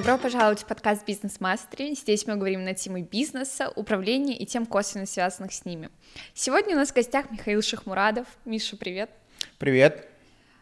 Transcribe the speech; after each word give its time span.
Добро 0.00 0.16
пожаловать 0.16 0.60
в 0.60 0.64
подкаст 0.64 1.04
«Бизнес 1.06 1.40
Мастере». 1.40 1.94
Здесь 1.94 2.26
мы 2.26 2.36
говорим 2.36 2.64
на 2.64 2.72
темы 2.72 3.02
бизнеса, 3.02 3.70
управления 3.76 4.34
и 4.34 4.46
тем 4.46 4.64
косвенно 4.64 5.04
связанных 5.04 5.52
с 5.52 5.66
ними. 5.66 5.90
Сегодня 6.32 6.74
у 6.74 6.78
нас 6.78 6.88
в 6.88 6.94
гостях 6.94 7.30
Михаил 7.30 7.60
Шахмурадов. 7.60 8.26
Миша, 8.46 8.78
привет. 8.78 9.10
Привет. 9.58 10.08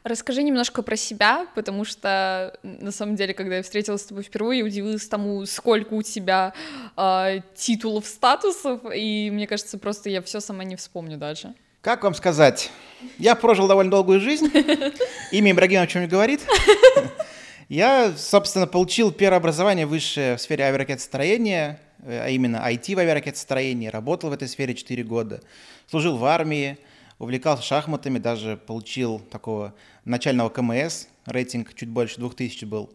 Расскажи 0.03 0.43
немножко 0.43 0.83
про 0.83 0.97
себя, 0.97 1.47
потому 1.55 1.85
что 1.85 2.59
на 2.65 2.91
самом 2.91 3.15
деле, 3.15 3.33
когда 3.33 3.59
я 3.59 3.63
встретилась 3.63 4.03
с 4.03 4.07
тобой 4.07 4.25
впервые, 4.25 4.65
удивилась 4.65 5.07
тому, 5.07 5.47
сколько 5.47 5.95
у 5.95 6.03
тебя 6.03 6.53
э, 6.97 7.39
титулов, 7.55 8.07
статусов, 8.07 8.81
и 8.93 9.31
мне 9.31 9.47
кажется, 9.47 9.79
просто 9.79 10.11
я 10.11 10.21
все 10.21 10.41
сама 10.41 10.65
не 10.65 10.75
вспомню 10.75 11.17
даже. 11.17 11.55
Как 11.81 12.03
вам 12.03 12.15
сказать? 12.15 12.73
Я 13.19 13.37
прожил 13.37 13.69
довольно 13.69 13.93
долгую 13.93 14.19
жизнь. 14.19 14.51
Имя 15.31 15.87
чем 15.87 16.03
не 16.03 16.09
говорит. 16.09 16.41
Я, 17.69 18.15
собственно, 18.17 18.67
получил 18.67 19.13
первое 19.13 19.37
образование 19.41 19.85
высшее 19.85 20.39
в 20.39 20.41
сфере 20.41 20.65
авиаракетостроения, 20.65 21.79
э, 21.99 22.19
а 22.25 22.31
именно 22.31 22.57
IT 22.67 22.95
в 22.95 22.99
авиаракетостроении. 22.99 23.89
Работал 23.89 24.31
в 24.31 24.33
этой 24.33 24.49
сфере 24.49 24.75
4 24.75 25.03
года. 25.03 25.43
Служил 25.87 26.17
в 26.17 26.25
армии, 26.25 26.79
увлекался 27.19 27.63
шахматами, 27.63 28.19
даже 28.19 28.57
получил 28.57 29.19
такого 29.19 29.75
начального 30.07 30.49
КМС, 30.49 31.09
рейтинг 31.27 31.75
чуть 31.75 31.91
больше 31.91 32.19
2000 32.21 32.65
был. 32.65 32.91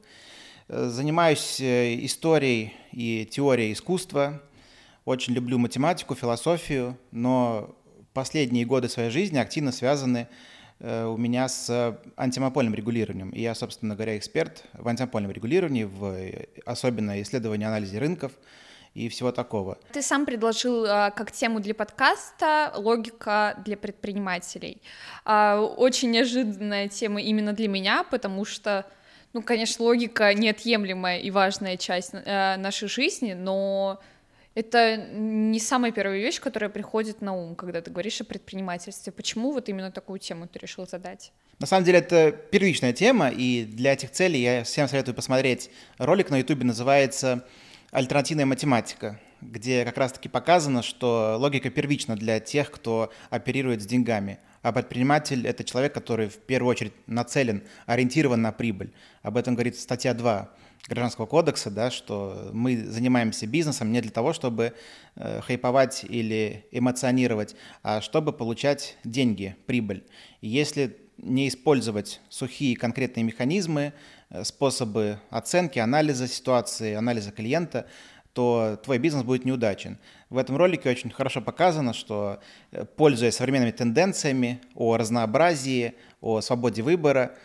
Э, 0.68 0.90
занимаюсь 0.90 1.62
э, 1.62 2.04
историей 2.04 2.74
и 2.92 3.30
теорией 3.30 3.74
искусства, 3.74 4.42
очень 5.06 5.36
люблю 5.36 5.60
математику, 5.60 6.16
философию, 6.16 6.98
но 7.12 7.76
последние 8.14 8.66
годы 8.66 8.90
своей 8.90 9.12
жизни 9.12 9.38
активно 9.38 9.72
связаны 9.72 10.28
у 10.84 11.18
меня 11.18 11.48
с 11.48 11.98
антимопольным 12.18 12.76
регулированием. 12.76 13.30
И 13.30 13.42
я, 13.42 13.56
собственно 13.56 13.96
говоря, 13.96 14.18
эксперт 14.18 14.66
в 14.74 14.86
антимопольном 14.88 15.32
регулировании, 15.32 15.86
в 15.86 16.16
особенно 16.66 17.22
исследовании 17.22 17.66
анализе 17.66 18.00
рынков, 18.00 18.34
и 18.94 19.10
всего 19.10 19.32
такого. 19.32 19.78
Ты 19.92 20.02
сам 20.02 20.26
предложил 20.26 20.86
а, 20.86 21.12
как 21.12 21.32
тему 21.32 21.60
для 21.60 21.74
подкаста 21.74 22.72
логика 22.76 23.60
для 23.66 23.76
предпринимателей. 23.76 24.82
А, 25.26 25.60
очень 25.60 26.12
неожиданная 26.12 26.90
тема 26.90 27.22
именно 27.22 27.54
для 27.54 27.68
меня, 27.68 28.04
потому 28.04 28.46
что, 28.46 28.86
ну, 29.34 29.42
конечно, 29.42 29.84
логика 29.84 30.34
неотъемлемая 30.34 31.20
и 31.20 31.32
важная 31.32 31.78
часть 31.78 32.12
а, 32.14 32.58
нашей 32.58 32.88
жизни, 32.88 33.34
но 33.34 34.00
это 34.56 34.98
не 34.98 35.60
самая 35.60 35.92
первая 35.92 36.20
вещь, 36.20 36.40
которая 36.40 36.70
приходит 36.70 37.22
на 37.22 37.34
ум, 37.34 37.56
когда 37.56 37.82
ты 37.82 37.92
говоришь 37.92 38.22
о 38.22 38.24
предпринимательстве. 38.24 39.12
Почему 39.12 39.52
вот 39.52 39.70
именно 39.70 39.92
такую 39.92 40.20
тему 40.20 40.48
ты 40.48 40.60
решил 40.60 40.88
задать? 40.88 41.32
На 41.60 41.66
самом 41.66 41.86
деле 41.86 42.00
это 42.00 42.32
первичная 42.32 42.94
тема, 42.94 43.30
и 43.30 43.64
для 43.64 43.94
этих 43.94 44.12
целей 44.12 44.42
я 44.42 44.64
всем 44.64 44.88
советую 44.88 45.16
посмотреть 45.16 45.70
ролик 45.98 46.30
на 46.30 46.38
YouTube, 46.38 46.64
называется 46.64 47.46
альтернативная 47.92 48.46
математика, 48.46 49.20
где 49.42 49.86
как 49.86 49.98
раз-таки 49.98 50.30
показано, 50.30 50.84
что 50.84 51.36
логика 51.40 51.70
первична 51.70 52.16
для 52.16 52.40
тех, 52.40 52.70
кто 52.70 53.12
оперирует 53.30 53.82
с 53.82 53.86
деньгами. 53.86 54.40
А 54.62 54.72
предприниматель— 54.72 55.46
это 55.48 55.64
человек, 55.64 55.94
который 55.94 56.30
в 56.30 56.38
первую 56.38 56.72
очередь 56.72 56.94
нацелен, 57.06 57.64
ориентирован 57.86 58.42
на 58.42 58.52
прибыль. 58.52 58.94
Об 59.22 59.38
этом 59.38 59.56
говорит 59.56 59.80
статья 59.80 60.14
2 60.14 60.50
Гражданского 60.88 61.26
кодекса, 61.26 61.72
да, 61.72 61.92
что 61.92 62.50
мы 62.54 62.78
занимаемся 62.78 63.48
бизнесом 63.48 63.92
не 63.92 64.02
для 64.02 64.12
того, 64.12 64.34
чтобы 64.34 64.74
э, 65.16 65.42
хайповать 65.42 66.04
или 66.04 66.66
эмоционировать, 66.72 67.56
а 67.84 68.02
чтобы 68.02 68.34
получать 68.34 68.98
деньги, 69.04 69.56
прибыль. 69.66 70.04
И 70.42 70.50
если 70.50 70.98
не 71.18 71.48
использовать 71.48 72.22
сухие 72.30 72.76
конкретные 72.76 73.24
механизмы, 73.24 73.94
Э, 74.34 74.44
способы 74.44 75.20
оценки, 75.30 75.80
анализа 75.80 76.28
ситуации, 76.28 76.96
анализа 76.96 77.32
клиента, 77.32 77.86
то 78.34 78.80
твой 78.84 78.98
бизнес 78.98 79.24
будет 79.24 79.46
неудачен. 79.46 80.00
В 80.32 80.38
этом 80.38 80.58
ролике 80.58 80.90
очень 80.90 81.12
хорошо 81.12 81.40
показано, 81.40 81.94
что, 81.94 82.40
э, 82.72 82.84
пользуясь 82.84 83.36
современными 83.36 83.72
тенденциями 83.72 84.60
о 84.74 84.98
разнообразии, 84.98 85.94
о 86.20 86.42
свободе 86.42 86.82
выбора, 86.82 87.36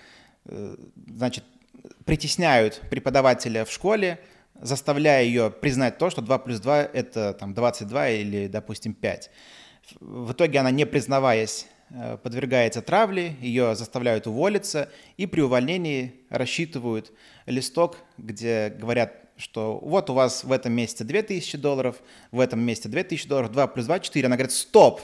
э, 0.47 0.77
значит, 1.09 1.45
притесняют 2.05 2.83
преподавателя 2.91 3.65
в 3.65 3.71
школе, 3.71 4.19
заставляя 4.61 5.23
ее 5.23 5.51
признать 5.51 5.99
то, 5.99 6.11
что 6.11 6.23
2 6.23 6.39
плюс 6.39 6.61
2— 6.61 6.83
это 6.93 7.33
там, 7.35 7.55
22 7.55 8.11
или, 8.11 8.47
допустим, 8.49 8.95
5. 8.95 9.31
В 10.01 10.33
итоге 10.33 10.59
она, 10.59 10.71
не 10.71 10.85
признаваясь 10.85 11.67
Э, 11.91 12.19
подвергается 12.23 12.83
травле, 12.83 13.37
ее 13.41 13.75
заставляют 13.75 14.27
уволиться, 14.27 14.91
и 15.17 15.27
при 15.27 15.41
увольнении 15.41 16.21
рассчитывают 16.29 17.13
листок, 17.47 17.97
где 18.19 18.69
говорят, 18.69 19.15
что 19.39 19.79
вот 19.79 20.11
у 20.11 20.15
вас 20.15 20.45
в 20.45 20.53
этом 20.53 20.73
месяце 20.73 21.05
2000 21.05 21.57
долларов, 21.57 21.97
в 22.31 22.41
этом 22.41 22.61
месяце 22.61 22.91
2000 22.91 23.27
долларов, 23.27 23.53
2 23.53 23.67
плюс 23.69 23.87
2– 23.87 23.99
4. 24.01 24.27
Она 24.27 24.37
говорит, 24.37 24.53
стоп, 24.53 25.01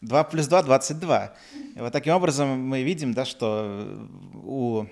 2 0.00 0.24
плюс 0.24 0.48
2– 0.48 0.62
22. 0.64 1.34
И 1.76 1.78
вот 1.78 1.92
таким 1.92 2.14
образом 2.14 2.48
мы 2.48 2.82
видим, 2.82 3.14
да, 3.14 3.24
что 3.24 4.08
у 4.34 4.86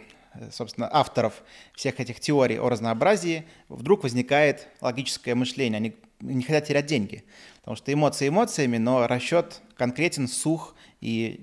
собственно, 0.50 0.88
авторов 0.92 1.42
всех 1.74 2.00
этих 2.00 2.20
теорий 2.20 2.58
о 2.58 2.68
разнообразии 2.68 3.44
вдруг 3.68 4.02
возникает 4.02 4.68
логическое 4.80 5.34
мышление. 5.34 5.76
Они 5.76 5.96
не 6.20 6.42
хотят 6.42 6.66
терять 6.66 6.86
деньги, 6.86 7.24
потому 7.60 7.76
что 7.76 7.92
эмоции 7.92 8.28
эмоциями, 8.28 8.78
но 8.78 9.06
расчет 9.06 9.60
конкретен, 9.76 10.28
сух 10.28 10.74
и 11.00 11.40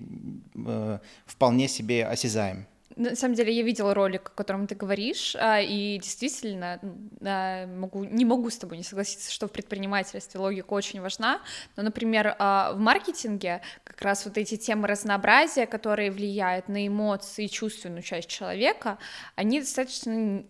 э, 0.56 1.00
вполне 1.26 1.68
себе 1.68 2.06
осязаем. 2.06 2.66
На 3.00 3.16
самом 3.16 3.34
деле 3.34 3.54
я 3.54 3.64
видела 3.64 3.94
ролик, 3.94 4.28
о 4.28 4.32
котором 4.32 4.68
ты 4.68 4.76
говоришь, 4.76 5.34
а, 5.40 5.62
и 5.62 5.98
действительно 6.00 6.82
а, 7.22 7.66
могу, 7.66 8.04
не 8.04 8.26
могу 8.26 8.50
с 8.50 8.58
тобой 8.58 8.76
не 8.76 8.84
согласиться, 8.84 9.32
что 9.32 9.48
в 9.48 9.54
предпринимательстве 9.54 10.38
логика 10.38 10.74
очень 10.74 11.00
важна. 11.00 11.42
Но, 11.78 11.84
например, 11.84 12.36
а, 12.38 12.74
в 12.74 12.80
маркетинге 12.80 13.62
как 13.86 14.02
раз 14.02 14.26
вот 14.26 14.38
эти 14.38 14.58
темы 14.58 14.90
разнообразия, 14.90 15.66
которые 15.66 16.12
влияют 16.12 16.68
на 16.68 16.86
эмоции 16.86 17.46
и 17.46 17.50
чувственную 17.50 18.02
часть 18.02 18.28
человека, 18.28 18.98
они 19.36 19.62
достаточно 19.62 20.44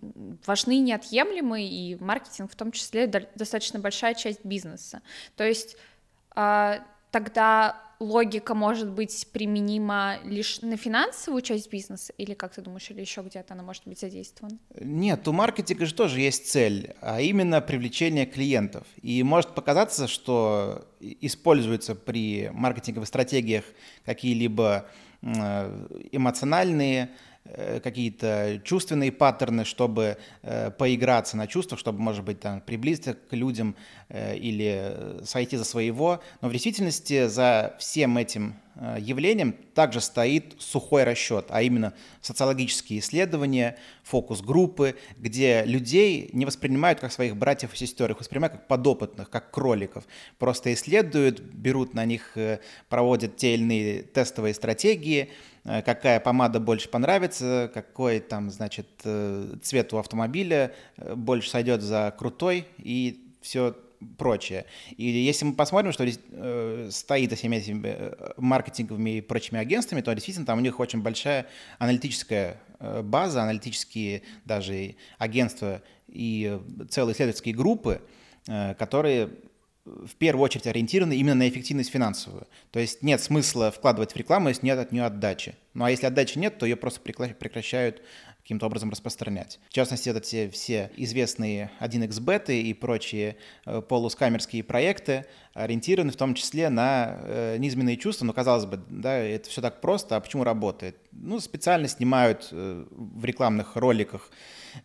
важны 0.47 0.77
и 0.77 0.79
неотъемлемы, 0.79 1.61
и 1.61 1.97
маркетинг 1.99 2.51
в 2.51 2.55
том 2.55 2.71
числе 2.71 3.05
достаточно 3.35 3.77
большая 3.77 4.15
часть 4.15 4.43
бизнеса. 4.43 5.03
То 5.35 5.43
есть 5.43 5.77
тогда 6.33 7.88
логика 7.99 8.55
может 8.55 8.89
быть 8.89 9.27
применима 9.33 10.19
лишь 10.23 10.61
на 10.61 10.77
финансовую 10.77 11.41
часть 11.41 11.69
бизнеса, 11.69 12.13
или 12.17 12.33
как 12.33 12.55
ты 12.55 12.61
думаешь, 12.61 12.89
или 12.89 13.01
еще 13.01 13.21
где-то 13.21 13.53
она 13.53 13.63
может 13.63 13.83
быть 13.85 13.99
задействована? 13.99 14.57
Нет, 14.79 15.27
у 15.27 15.33
маркетинга 15.33 15.85
же 15.85 15.93
тоже 15.93 16.21
есть 16.21 16.49
цель, 16.49 16.95
а 17.01 17.21
именно 17.21 17.61
привлечение 17.61 18.25
клиентов. 18.25 18.87
И 19.01 19.21
может 19.23 19.53
показаться, 19.53 20.07
что 20.07 20.87
используются 20.99 21.95
при 21.95 22.49
маркетинговых 22.53 23.07
стратегиях 23.07 23.65
какие-либо 24.05 24.89
эмоциональные 25.21 27.09
Э, 27.09 27.09
какие-то 27.81 28.61
чувственные 28.63 29.11
паттерны, 29.11 29.65
чтобы 29.65 30.17
э, 30.41 30.71
поиграться 30.71 31.35
на 31.35 31.47
чувствах, 31.47 31.79
чтобы, 31.79 31.99
может 31.99 32.23
быть, 32.23 32.39
там, 32.39 32.61
приблизиться 32.61 33.15
к 33.15 33.33
людям 33.33 33.75
э, 34.09 34.37
или 34.37 35.23
сойти 35.23 35.57
за 35.57 35.63
своего. 35.63 36.21
Но 36.41 36.49
в 36.49 36.51
действительности 36.51 37.27
за 37.27 37.75
всем 37.79 38.17
этим 38.17 38.55
Э, 38.81 38.95
явлением 38.97 39.55
также 39.73 39.99
стоит 39.99 40.55
сухой 40.57 41.03
расчет, 41.03 41.47
а 41.49 41.61
именно 41.61 41.93
социологические 42.21 42.99
исследования, 42.99 43.77
фокус-группы, 44.03 44.95
где 45.17 45.63
людей 45.65 46.29
не 46.31 46.45
воспринимают 46.45 47.01
как 47.01 47.11
своих 47.11 47.35
братьев 47.35 47.73
и 47.73 47.77
сестер, 47.77 48.09
их 48.09 48.19
воспринимают 48.19 48.53
как 48.53 48.67
подопытных, 48.67 49.29
как 49.29 49.51
кроликов. 49.51 50.05
Просто 50.37 50.73
исследуют, 50.73 51.41
берут 51.41 51.93
на 51.93 52.05
них, 52.05 52.31
э, 52.35 52.59
проводят 52.87 53.35
те 53.35 53.55
или 53.55 53.63
иные 53.63 54.03
тестовые 54.03 54.53
стратегии, 54.53 55.29
э, 55.58 55.58
какая 55.85 56.19
помада 56.19 56.59
больше 56.59 56.89
понравится, 56.89 57.69
какой 57.73 58.19
там, 58.19 58.49
значит, 58.49 58.87
цвет 59.61 59.93
у 59.93 59.97
автомобиля 59.97 60.73
больше 61.15 61.49
сойдет 61.49 61.81
за 61.81 62.13
крутой, 62.17 62.65
и 62.77 63.29
все 63.41 63.75
прочее. 64.17 64.65
И 64.95 65.05
если 65.05 65.45
мы 65.45 65.53
посмотрим, 65.53 65.91
что 65.91 66.05
здесь 66.05 66.19
э, 66.31 66.89
стоит 66.91 67.29
за 67.29 67.35
всеми 67.35 67.57
этими 67.57 67.87
э, 67.87 68.31
маркетинговыми 68.37 69.17
и 69.17 69.21
прочими 69.21 69.59
агентствами, 69.59 70.01
то 70.01 70.13
действительно 70.13 70.45
там 70.45 70.59
у 70.59 70.61
них 70.61 70.79
очень 70.79 71.01
большая 71.01 71.47
аналитическая 71.79 72.57
э, 72.79 73.01
база, 73.01 73.43
аналитические 73.43 74.23
даже 74.45 74.95
агентства 75.17 75.81
и 76.07 76.59
целые 76.89 77.13
исследовательские 77.13 77.55
группы, 77.55 78.01
э, 78.47 78.73
которые 78.75 79.29
в 79.85 80.15
первую 80.15 80.43
очередь 80.43 80.67
ориентированы 80.67 81.15
именно 81.15 81.35
на 81.35 81.49
эффективность 81.49 81.89
финансовую. 81.89 82.47
То 82.71 82.79
есть 82.79 83.01
нет 83.01 83.21
смысла 83.21 83.71
вкладывать 83.71 84.13
в 84.13 84.15
рекламу, 84.15 84.49
если 84.49 84.65
нет 84.65 84.77
от 84.77 84.91
нее 84.91 85.05
отдачи. 85.05 85.55
Ну 85.73 85.85
а 85.85 85.91
если 85.91 86.05
отдачи 86.05 86.37
нет, 86.37 86.57
то 86.57 86.65
ее 86.65 86.75
просто 86.75 87.01
прекращают 87.01 88.01
каким-то 88.49 88.65
образом 88.65 88.89
распространять. 88.89 89.59
В 89.69 89.73
частности, 89.73 90.09
это 90.09 90.21
те 90.21 90.49
все 90.49 90.91
известные 90.97 91.69
1xbet 91.81 92.51
и 92.51 92.73
прочие 92.73 93.37
э, 93.65 93.81
полускамерские 93.81 94.63
проекты, 94.63 95.25
ориентированы 95.63 96.11
в 96.11 96.15
том 96.15 96.33
числе 96.33 96.69
на 96.69 97.17
э, 97.21 97.57
низменные 97.57 97.97
чувства. 97.97 98.25
Но, 98.25 98.33
казалось 98.33 98.65
бы, 98.65 98.79
да, 98.89 99.17
это 99.17 99.49
все 99.49 99.61
так 99.61 99.81
просто, 99.81 100.15
а 100.15 100.19
почему 100.19 100.43
работает? 100.43 100.97
Ну, 101.11 101.39
специально 101.39 101.87
снимают 101.87 102.49
э, 102.51 102.85
в 102.91 103.25
рекламных 103.25 103.75
роликах 103.75 104.29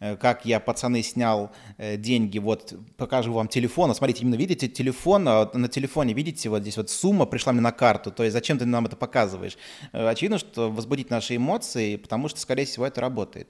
Э, 0.00 0.16
как 0.16 0.44
я, 0.44 0.60
пацаны, 0.60 1.02
снял 1.02 1.52
деньги, 1.78 2.38
вот 2.38 2.74
покажу 2.96 3.32
вам 3.32 3.48
телефон, 3.48 3.90
а 3.90 3.94
смотрите, 3.94 4.22
именно 4.22 4.36
видите 4.36 4.68
телефон, 4.68 5.28
а 5.28 5.50
на 5.54 5.68
телефоне 5.68 6.14
видите, 6.14 6.48
вот 6.48 6.62
здесь 6.62 6.76
вот 6.76 6.90
сумма 6.90 7.26
пришла 7.26 7.52
мне 7.52 7.62
на 7.62 7.72
карту, 7.72 8.10
то 8.10 8.22
есть 8.22 8.32
зачем 8.32 8.58
ты 8.58 8.64
нам 8.64 8.86
это 8.86 8.96
показываешь? 8.96 9.56
Очевидно, 9.92 10.38
что 10.38 10.70
возбудить 10.70 11.10
наши 11.10 11.36
эмоции, 11.36 11.96
потому 11.96 12.28
что, 12.28 12.40
скорее 12.40 12.64
всего, 12.64 12.86
это 12.86 13.00
работает. 13.00 13.48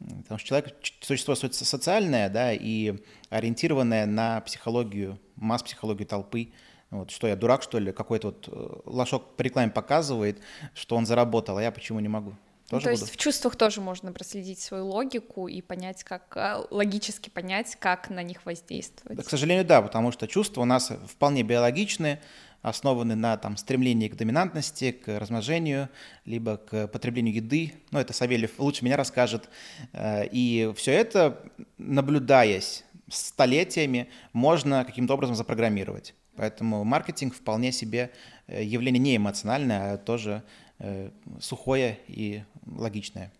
Потому 0.00 0.38
что 0.38 0.48
человек– 0.48 0.74
существо 1.00 1.34
социальное, 1.34 2.28
да, 2.28 2.52
и 2.52 2.96
ориентированное 3.28 4.06
на 4.06 4.40
психологию, 4.40 5.18
масс-психологию 5.36 6.06
толпы. 6.06 6.48
Вот, 6.90 7.10
что 7.10 7.28
я 7.28 7.36
дурак, 7.36 7.62
что 7.62 7.78
ли? 7.78 7.92
Какой-то 7.92 8.28
вот 8.28 8.82
лошок 8.86 9.36
по 9.36 9.42
рекламе 9.42 9.70
показывает, 9.70 10.40
что 10.74 10.96
он 10.96 11.06
заработал, 11.06 11.58
а 11.58 11.62
я 11.62 11.70
почему 11.70 12.00
не 12.00 12.08
могу? 12.08 12.34
Тоже 12.70 12.84
То 12.84 12.90
буду. 12.90 13.02
есть 13.02 13.12
в 13.12 13.16
чувствах 13.16 13.56
тоже 13.56 13.80
можно 13.80 14.12
проследить 14.12 14.60
свою 14.60 14.86
логику 14.86 15.48
и 15.48 15.60
понять, 15.60 16.04
как 16.04 16.36
а, 16.36 16.64
логически 16.70 17.28
понять, 17.28 17.76
как 17.80 18.10
на 18.10 18.22
них 18.22 18.46
воздействовать. 18.46 19.18
Да, 19.18 19.24
к 19.24 19.28
сожалению, 19.28 19.64
да, 19.64 19.82
потому 19.82 20.12
что 20.12 20.28
чувства 20.28 20.60
у 20.60 20.64
нас 20.64 20.92
вполне 21.08 21.42
биологичны, 21.42 22.20
основаны 22.62 23.14
на 23.14 23.36
там, 23.36 23.56
стремлении 23.56 24.08
к 24.08 24.16
доминантности, 24.16 24.92
к 24.92 25.18
размножению, 25.18 25.88
либо 26.24 26.56
к 26.56 26.88
потреблению 26.88 27.34
еды. 27.34 27.74
Ну, 27.90 27.98
это 27.98 28.12
Савельев 28.12 28.58
лучше 28.58 28.84
меня 28.84 28.96
расскажет. 28.96 29.48
Э, 29.92 30.26
и 30.30 30.72
все 30.76 30.92
это, 30.92 31.42
наблюдаясь 31.78 32.84
столетиями, 33.08 34.08
можно 34.32 34.84
каким-то 34.84 35.14
образом 35.14 35.34
запрограммировать. 35.34 36.14
Поэтому 36.36 36.84
маркетинг 36.84 37.34
вполне 37.34 37.72
себе 37.72 38.10
э, 38.46 38.62
явление 38.62 39.00
не 39.00 39.16
эмоциональное, 39.16 39.94
а 39.94 39.98
тоже 39.98 40.42
э, 40.78 41.10
сухое 41.40 41.98
и 42.08 42.44
логичное. 42.66 43.32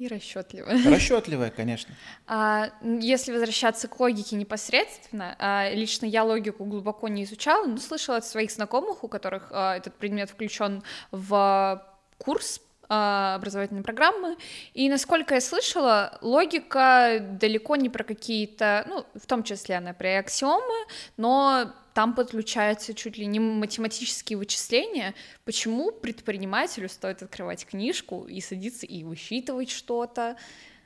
И 0.00 0.08
расчетливое. 0.08 0.82
Расчетливое, 0.90 1.50
конечно. 1.50 1.94
А, 2.26 2.70
если 2.82 3.32
возвращаться 3.32 3.86
к 3.86 4.00
логике 4.00 4.34
непосредственно, 4.34 5.36
а, 5.38 5.70
лично 5.74 6.06
я 6.06 6.24
логику 6.24 6.64
глубоко 6.64 7.08
не 7.08 7.24
изучала, 7.24 7.66
но 7.66 7.76
слышала 7.76 8.16
от 8.16 8.24
своих 8.24 8.50
знакомых, 8.50 9.04
у 9.04 9.08
которых 9.08 9.48
а, 9.50 9.76
этот 9.76 9.94
предмет 9.94 10.30
включен 10.30 10.82
в 11.10 11.86
курс 12.16 12.62
а, 12.88 13.34
образовательной 13.34 13.82
программы. 13.82 14.38
И 14.72 14.88
насколько 14.88 15.34
я 15.34 15.40
слышала, 15.42 16.18
логика 16.22 17.18
далеко 17.20 17.76
не 17.76 17.90
про 17.90 18.02
какие-то, 18.02 18.86
ну, 18.88 19.04
в 19.14 19.26
том 19.26 19.42
числе 19.42 19.76
она 19.76 19.92
про 19.92 20.18
аксиомы, 20.18 20.86
но 21.18 21.74
там 21.94 22.14
подключаются 22.14 22.94
чуть 22.94 23.18
ли 23.18 23.26
не 23.26 23.40
математические 23.40 24.38
вычисления. 24.38 25.14
Почему 25.44 25.92
предпринимателю 25.92 26.88
стоит 26.88 27.22
открывать 27.22 27.66
книжку 27.66 28.24
и 28.24 28.40
садиться 28.40 28.86
и 28.86 29.04
высчитывать 29.04 29.70
что-то? 29.70 30.36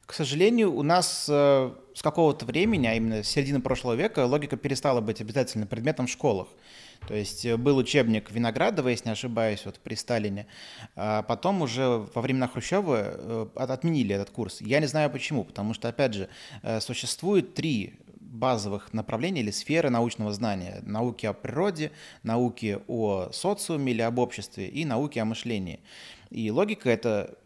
К 0.07 0.13
сожалению, 0.13 0.75
у 0.75 0.83
нас 0.83 1.27
э, 1.31 1.73
с 1.95 2.03
какого-то 2.03 2.45
времени, 2.45 2.87
а 2.87 2.95
именно 2.95 3.23
с 3.23 3.29
середины 3.29 3.63
прошлого 3.63 3.95
века, 3.95 4.27
логика 4.27 4.57
перестала 4.57 5.01
быть 5.01 5.23
обязательным 5.23 5.67
предметом 5.67 6.07
в 6.07 6.11
школах. 6.11 6.49
То 7.09 7.15
есть 7.15 7.47
э, 7.47 7.57
был 7.57 7.79
учебник 7.79 8.31
Виноградова, 8.31 8.89
если 8.89 9.07
не 9.07 9.13
ошибаюсь, 9.13 9.65
вот 9.65 9.79
при 9.79 9.95
Сталине. 9.95 10.47
А 10.95 11.23
потом 11.23 11.63
уже 11.63 12.07
во 12.15 12.21
времена 12.21 12.49
Хрущева 12.49 12.97
э, 12.99 13.47
отменили 13.55 14.15
этот 14.15 14.31
курс. 14.31 14.61
Я 14.61 14.81
не 14.81 14.87
знаю 14.87 15.11
почему, 15.11 15.43
потому 15.43 15.73
что, 15.73 15.89
опять 15.89 16.13
же, 16.13 16.29
э, 16.63 16.81
существует 16.81 17.55
три 17.55 17.95
базовых 18.35 18.93
направлений 18.93 19.41
или 19.41 19.51
сферы 19.51 19.91
научного 19.91 20.33
знания. 20.33 20.81
Науки 20.83 21.27
о 21.27 21.33
природе, 21.33 21.93
науки 22.23 22.79
о 22.89 23.31
социуме 23.33 23.93
или 23.93 24.03
об 24.03 24.19
обществе 24.19 24.69
и 24.69 24.85
науки 24.85 25.19
о 25.19 25.25
мышлении. 25.25 25.81
И 26.31 26.51
логика— 26.51 26.91
это 26.91 27.39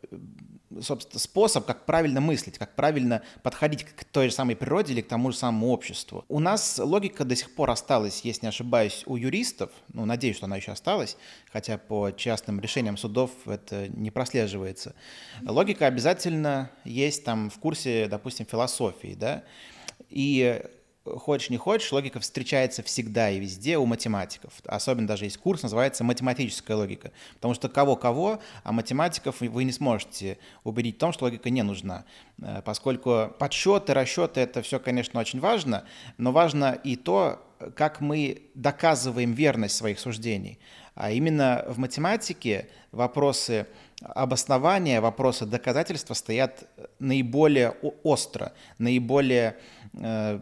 собственно, 0.81 1.19
способ, 1.19 1.67
как 1.67 1.87
правильно 1.87 2.21
мыслить, 2.21 2.59
как 2.59 2.75
правильно 2.75 3.23
подходить 3.43 3.85
к 3.85 4.05
той 4.05 4.29
же 4.29 4.35
самой 4.35 4.57
природе 4.57 4.93
или 4.93 5.01
к 5.01 5.09
тому 5.09 5.31
же 5.33 5.37
самому 5.37 5.71
обществу. 5.73 6.25
У 6.29 6.41
нас 6.41 6.79
логика 6.79 7.25
до 7.25 7.35
сих 7.37 7.55
пор 7.55 7.71
осталась, 7.71 8.21
если 8.25 8.47
не 8.47 8.49
ошибаюсь, 8.49 9.03
у 9.07 9.17
юристов, 9.17 9.71
ну, 9.93 10.05
надеюсь, 10.05 10.37
что 10.37 10.47
она 10.47 10.57
еще 10.57 10.73
осталась, 10.73 11.17
хотя 11.51 11.79
по 11.79 12.11
частным 12.11 12.61
решениям 12.61 12.97
судов 12.97 13.31
это 13.47 13.89
не 13.89 14.11
прослеживается. 14.11 14.95
Логика 15.43 15.87
обязательно 15.87 16.71
есть 16.85 17.25
там 17.25 17.51
в 17.51 17.59
курсе, 17.59 18.07
допустим, 18.09 18.47
философии, 18.47 19.17
да, 19.19 19.45
и 20.11 20.63
хочешь 21.19 21.51
не 21.51 21.57
хочешь, 21.57 21.93
логика 21.93 22.21
встречается 22.21 22.83
всегда 22.83 23.31
и 23.31 23.39
везде 23.39 23.79
у 23.79 23.87
математиков. 23.87 24.53
Особенно 24.65 25.07
даже 25.07 25.25
есть 25.25 25.39
курс, 25.39 25.63
называется 25.63 26.05
математическая 26.05 26.77
логика. 26.77 27.13
Потому 27.35 27.55
что 27.55 27.69
кого-кого, 27.69 28.41
а 28.65 28.73
математиков 28.73 29.41
вы 29.41 29.65
не 29.65 29.73
сможете 29.73 30.39
убедить 30.65 30.97
в 30.97 30.99
том, 30.99 31.13
что 31.13 31.25
логика 31.25 31.51
не 31.51 31.63
нужна. 31.63 32.05
Э, 32.43 32.63
поскольку 32.65 33.33
подсчеты, 33.39 33.95
расчеты— 33.95 34.41
это 34.43 34.63
все, 34.63 34.79
конечно, 34.79 35.21
очень 35.21 35.41
важно, 35.41 35.85
но 36.17 36.33
важно 36.33 36.79
и 36.85 36.97
то, 36.97 37.41
как 37.75 38.01
мы 38.01 38.43
доказываем 38.55 39.33
верность 39.33 39.77
своих 39.77 39.99
суждений. 39.99 40.59
А 40.95 41.13
именно 41.13 41.65
в 41.69 41.79
математике 41.79 42.69
вопросы 42.91 43.67
обоснования, 44.03 45.01
вопросы 45.01 45.45
доказательства 45.47 46.15
стоят 46.15 46.69
наиболее 46.99 47.71
остро, 48.03 48.53
наиболее, 48.79 49.57
э, 49.95 50.41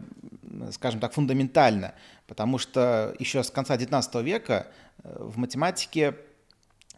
скажем 0.71 0.99
так, 0.99 1.13
фундаментально, 1.13 1.95
потому 2.27 2.57
что 2.57 3.15
еще 3.19 3.43
с 3.43 3.49
конца 3.49 3.75
XIX 3.75 4.23
века 4.23 4.67
э, 5.03 5.17
в 5.19 5.37
математике, 5.37 6.15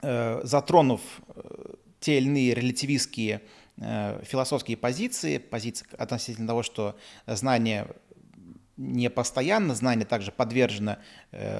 э, 0.01 0.41
затронув 0.43 1.01
те 1.99 2.17
или 2.17 2.27
иные 2.27 2.53
релятивистские 2.53 3.41
философские 4.23 4.75
позиции, 4.75 5.37
позиции 5.37 5.87
относительно 5.97 6.47
того, 6.47 6.63
что 6.63 6.97
знание 7.25 7.87
не 8.79 9.09
постоянно, 9.09 9.75
знание 9.75 10.05
также 10.05 10.31
подвержено 10.31 10.97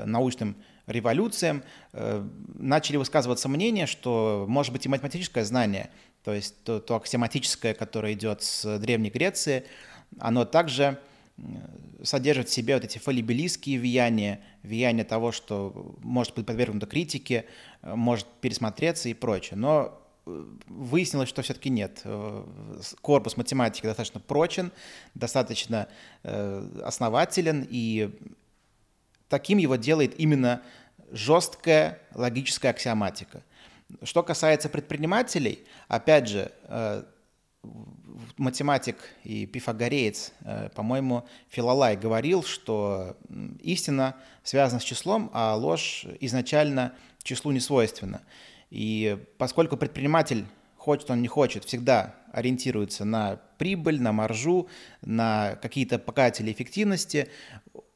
научным 0.06 0.56
революциям, 0.90 1.64
э, 1.94 2.28
начали 2.56 2.98
высказываться 2.98 3.48
мнения, 3.48 3.86
что 3.86 4.46
может 4.48 4.74
быть 4.74 4.86
и 4.86 4.90
математическое 4.90 5.46
знание, 5.46 5.90
то 6.24 6.34
есть 6.34 6.64
то, 6.64 6.80
то 6.80 6.96
аксиоматическое, 6.96 7.74
которое 7.74 8.14
идет 8.14 8.42
с 8.42 8.80
Древней 8.80 9.10
Греции, 9.10 9.66
оно 10.20 10.46
также 10.46 11.00
содержит 12.04 12.50
в 12.50 12.54
себе 12.54 12.74
вот 12.74 12.84
эти 12.84 12.98
фалибелистские 12.98 13.80
влияния, 13.80 14.42
влияние 14.64 15.06
того, 15.06 15.32
что 15.32 15.96
может 16.02 16.36
быть 16.36 16.46
подвергнуто 16.46 16.88
критике, 16.88 17.46
э, 17.82 17.96
может 17.96 18.28
пересмотреться 18.42 19.10
и 19.10 19.14
прочее. 19.14 19.58
Но 19.58 19.86
э, 19.86 20.09
выяснилось, 20.26 21.30
что 21.30 21.42
все-таки 21.42 21.70
нет. 21.70 22.04
Корпус 23.02 23.38
математики 23.38 23.86
достаточно 23.86 24.20
прочен, 24.20 24.72
достаточно 25.16 25.88
основателен, 26.24 27.66
и 27.70 28.16
таким 29.28 29.58
его 29.58 29.76
делает 29.76 30.20
именно 30.20 30.62
жесткая 31.12 32.00
логическая 32.14 32.72
аксиоматика. 32.72 33.44
Что 34.04 34.22
касается 34.22 34.70
предпринимателей, 34.70 35.66
опять 35.88 36.28
же, 36.28 36.52
э, 36.64 37.04
математик 38.38 38.98
и 39.24 39.46
пифагореец, 39.46 40.32
э, 40.42 40.70
по-моему, 40.76 41.28
Филолай 41.50 41.98
говорил, 41.98 42.44
что 42.44 43.18
истина 43.60 44.16
связана 44.44 44.80
с 44.80 44.84
числом, 44.84 45.32
а 45.34 45.56
ложь 45.56 46.06
изначально 46.20 46.94
числу 47.24 47.52
не 47.52 47.60
свойственна. 47.60 48.22
И 48.70 49.18
поскольку 49.38 49.78
предприниматель, 49.78 50.46
хочет 50.78 51.10
он 51.12 51.22
не 51.22 51.28
хочет, 51.28 51.66
всегда 51.66 52.16
ориентируется 52.32 53.06
на 53.06 53.42
прибыль, 53.58 54.02
на 54.02 54.12
маржу, 54.12 54.70
на 55.02 55.58
какие-то 55.62 56.00
показатели 56.00 56.52
эффективности, 56.52 57.30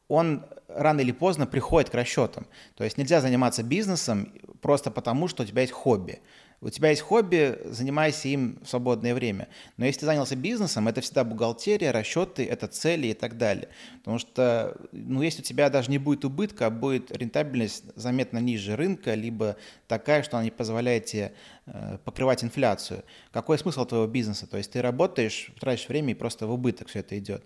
он 0.08 0.46
рано 0.68 1.02
или 1.02 1.12
поздно 1.12 1.46
приходит 1.46 1.90
к 1.90 1.94
расчетам. 1.94 2.48
То 2.76 2.84
есть 2.84 2.98
нельзя 2.98 3.22
заниматься 3.22 3.64
бизнесом 3.64 4.34
просто 4.62 4.92
потому, 4.92 5.28
что 5.28 5.44
у 5.44 5.46
тебя 5.46 5.62
есть 5.62 5.74
хобби. 5.74 6.22
У 6.64 6.70
тебя 6.70 6.92
есть 6.92 7.02
хобби, 7.02 7.60
занимайся 7.66 8.30
им 8.30 8.58
в 8.64 8.70
свободное 8.70 9.14
время. 9.14 9.50
Но 9.76 9.86
если 9.86 10.02
ты 10.02 10.06
занялся 10.06 10.38
бизнесом, 10.38 10.88
это 10.88 11.02
всегда 11.02 11.26
бухгалтерия, 11.26 11.92
расчеты, 11.92 12.46
это 12.46 12.68
цели 12.68 13.08
и 13.08 13.14
так 13.14 13.38
далее. 13.38 13.68
Потому 14.00 14.18
что, 14.18 14.78
ну, 14.94 15.22
если 15.22 15.42
у 15.42 15.44
тебя 15.44 15.70
даже 15.70 15.92
не 15.92 15.98
будет 15.98 16.24
убытка, 16.24 16.68
а 16.68 16.70
будет 16.70 17.12
рентабельность 17.12 17.84
заметно 17.98 18.38
ниже 18.38 18.78
рынка, 18.78 19.14
либо 19.14 19.58
такая, 19.90 20.24
что 20.24 20.38
она 20.38 20.46
не 20.46 20.52
позволяет 20.52 21.06
тебе 21.06 21.34
э, 21.66 21.98
покрывать 22.06 22.46
инфляцию, 22.46 23.04
какой 23.34 23.58
смысл 23.58 23.84
твоего 23.84 24.08
бизнеса? 24.08 24.48
То 24.48 24.56
есть 24.56 24.72
ты 24.72 24.82
работаешь, 24.82 25.52
тратишь 25.60 25.90
время 25.90 26.12
и 26.12 26.16
просто 26.16 26.48
в 26.48 26.52
убыток 26.52 26.88
все 26.88 27.00
это 27.00 27.20
идет. 27.20 27.44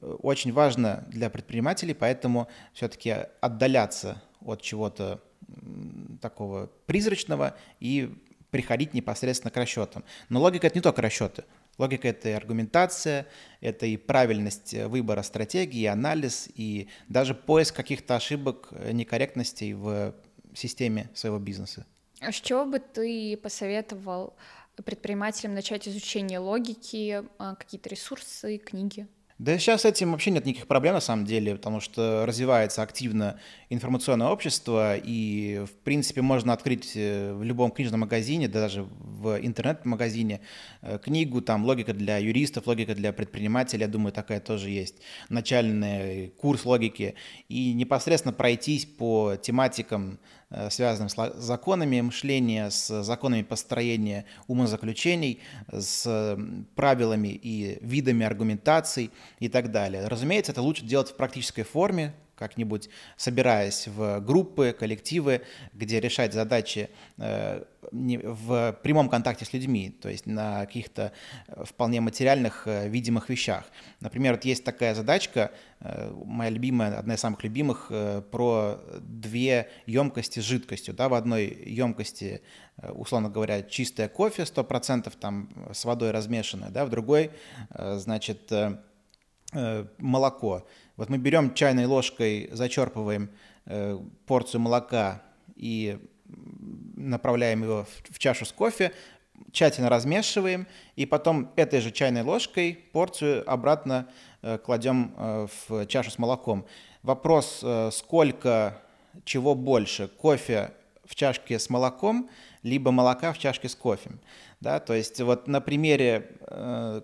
Очень 0.00 0.52
важно 0.52 1.04
для 1.06 1.30
предпринимателей, 1.30 1.94
поэтому 1.94 2.48
все-таки 2.72 3.14
отдаляться 3.40 4.20
от 4.40 4.60
чего-то 4.60 5.20
такого 6.20 6.70
призрачного 6.86 7.56
и 7.78 8.12
приходить 8.56 8.94
непосредственно 8.94 9.50
к 9.50 9.56
расчетам. 9.58 10.02
Но 10.30 10.40
логика— 10.40 10.66
это 10.68 10.78
не 10.78 10.80
только 10.80 11.02
расчеты. 11.02 11.44
Логика— 11.76 12.08
это 12.12 12.30
и 12.30 12.32
аргументация, 12.32 13.26
это 13.60 13.84
и 13.84 13.98
правильность 13.98 14.72
выбора 14.72 15.20
стратегии, 15.20 15.82
и 15.82 15.84
анализ, 15.84 16.48
и 16.54 16.88
даже 17.10 17.34
поиск 17.34 17.76
каких-то 17.76 18.16
ошибок, 18.16 18.70
некорректностей 18.92 19.74
в 19.74 20.14
системе 20.54 21.10
своего 21.12 21.38
бизнеса. 21.38 21.84
А 22.22 22.32
с 22.32 22.36
чего 22.36 22.64
бы 22.64 22.78
ты 22.78 23.36
посоветовал 23.36 24.34
предпринимателям 24.86 25.52
начать 25.52 25.86
изучение 25.86 26.38
логики, 26.38 27.24
а, 27.36 27.56
какие-то 27.56 27.90
ресурсы, 27.90 28.56
книги? 28.56 29.06
Да 29.38 29.58
сейчас 29.58 29.84
этим 29.84 30.12
вообще 30.12 30.30
нет 30.30 30.46
никаких 30.46 30.66
проблем 30.66 30.94
на 30.94 31.00
самом 31.00 31.26
деле, 31.26 31.56
потому 31.56 31.80
что 31.80 32.24
развивается 32.24 32.80
активно 32.80 33.38
информационное 33.68 34.28
общество, 34.28 34.96
и, 34.96 35.62
в 35.66 35.84
принципе, 35.84 36.22
можно 36.22 36.54
открыть 36.54 36.92
э, 36.94 37.34
в 37.34 37.42
любом 37.42 37.70
книжном 37.70 38.00
магазине, 38.00 38.48
даже 38.48 38.84
в 38.98 39.38
интернет-магазине, 39.38 40.40
э, 40.80 40.98
книгу, 41.04 41.42
там, 41.42 41.66
логика 41.66 41.92
для 41.92 42.16
юристов, 42.16 42.66
логика 42.66 42.94
для 42.94 43.12
предпринимателей, 43.12 43.82
я 43.82 43.88
думаю, 43.88 44.12
такая 44.12 44.40
тоже 44.40 44.70
есть, 44.70 44.94
начальный 45.28 46.28
курс 46.38 46.64
логики, 46.64 47.14
и 47.50 47.74
непосредственно 47.74 48.32
пройтись 48.32 48.86
по 48.86 49.36
тематикам 49.36 50.18
связанным 50.70 51.08
с 51.08 51.32
законами 51.36 52.00
мышления, 52.00 52.70
с 52.70 53.02
законами 53.02 53.42
построения 53.42 54.26
умозаключений, 54.46 55.40
с 55.72 56.38
правилами 56.74 57.28
и 57.28 57.78
видами 57.80 58.24
аргументаций 58.24 59.10
и 59.40 59.48
так 59.48 59.70
далее. 59.70 60.06
Разумеется, 60.06 60.52
это 60.52 60.62
лучше 60.62 60.84
делать 60.84 61.10
в 61.10 61.16
практической 61.16 61.62
форме, 61.62 62.14
как-нибудь 62.36 62.88
собираясь 63.16 63.88
в 63.88 64.20
группы, 64.20 64.76
коллективы, 64.78 65.42
где 65.72 66.00
решать 66.00 66.32
задачи 66.32 66.90
э, 67.16 67.64
в 67.90 68.78
прямом 68.82 69.08
контакте 69.08 69.44
с 69.44 69.52
людьми, 69.52 69.90
то 69.90 70.08
есть 70.08 70.26
на 70.26 70.66
каких-то 70.66 71.12
э, 71.48 71.64
вполне 71.64 72.00
материальных, 72.00 72.66
э, 72.66 72.88
видимых 72.88 73.30
вещах. 73.30 73.64
Например, 74.00 74.34
вот 74.34 74.44
есть 74.44 74.64
такая 74.64 74.94
задачка, 74.94 75.50
моя 76.24 76.50
любимая, 76.50 76.98
одна 76.98 77.14
из 77.14 77.20
самых 77.20 77.44
любимых, 77.44 77.92
про 78.30 78.80
две 79.00 79.68
емкости 79.86 80.40
с 80.40 80.42
жидкостью. 80.42 80.94
Да, 80.94 81.08
в 81.08 81.14
одной 81.14 81.46
емкости, 81.46 82.40
условно 82.94 83.28
говоря, 83.28 83.62
чистое 83.62 84.08
кофе, 84.08 84.42
100% 84.42 85.12
там 85.20 85.50
с 85.72 85.84
водой 85.84 86.12
размешанное, 86.12 86.70
да, 86.70 86.86
в 86.86 86.90
другой, 86.90 87.30
значит, 87.70 88.50
молоко. 89.98 90.66
Вот 90.96 91.10
мы 91.10 91.18
берем 91.18 91.52
чайной 91.52 91.86
ложкой, 91.86 92.48
зачерпываем 92.52 93.30
э, 93.66 93.98
порцию 94.26 94.62
молока 94.62 95.22
и 95.54 95.98
направляем 96.96 97.62
его 97.62 97.84
в, 97.84 98.14
в 98.14 98.18
чашу 98.18 98.44
с 98.46 98.52
кофе, 98.52 98.92
тщательно 99.52 99.88
размешиваем, 99.88 100.66
и 100.96 101.06
потом 101.06 101.52
этой 101.56 101.80
же 101.80 101.90
чайной 101.90 102.22
ложкой 102.22 102.84
порцию 102.92 103.50
обратно 103.50 104.08
э, 104.42 104.58
кладем 104.58 105.14
э, 105.16 105.46
в 105.68 105.86
чашу 105.86 106.10
с 106.10 106.18
молоком. 106.18 106.66
Вопрос, 107.02 107.60
э, 107.62 107.90
сколько, 107.92 108.80
чего 109.24 109.54
больше, 109.54 110.08
кофе 110.08 110.72
в 111.04 111.14
чашке 111.14 111.58
с 111.58 111.70
молоком, 111.70 112.30
либо 112.62 112.90
молока 112.90 113.32
в 113.32 113.38
чашке 113.38 113.68
с 113.68 113.74
кофе. 113.74 114.10
Да, 114.60 114.80
то 114.80 114.94
есть 114.94 115.20
вот 115.20 115.46
на 115.46 115.60
примере 115.60 116.30
э, 116.40 117.02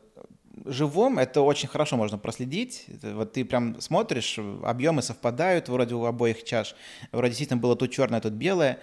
живом 0.65 1.19
это 1.19 1.41
очень 1.41 1.69
хорошо 1.69 1.97
можно 1.97 2.19
проследить. 2.19 2.87
Вот 3.03 3.33
ты 3.33 3.45
прям 3.45 3.81
смотришь, 3.81 4.39
объемы 4.63 5.03
совпадают 5.03 5.69
вроде 5.69 5.95
у 5.95 6.05
обоих 6.05 6.45
чаш. 6.45 6.75
Вроде 7.11 7.31
действительно 7.31 7.61
было 7.61 7.77
тут 7.77 7.91
черное, 7.91 8.21
тут 8.21 8.33
белое. 8.33 8.79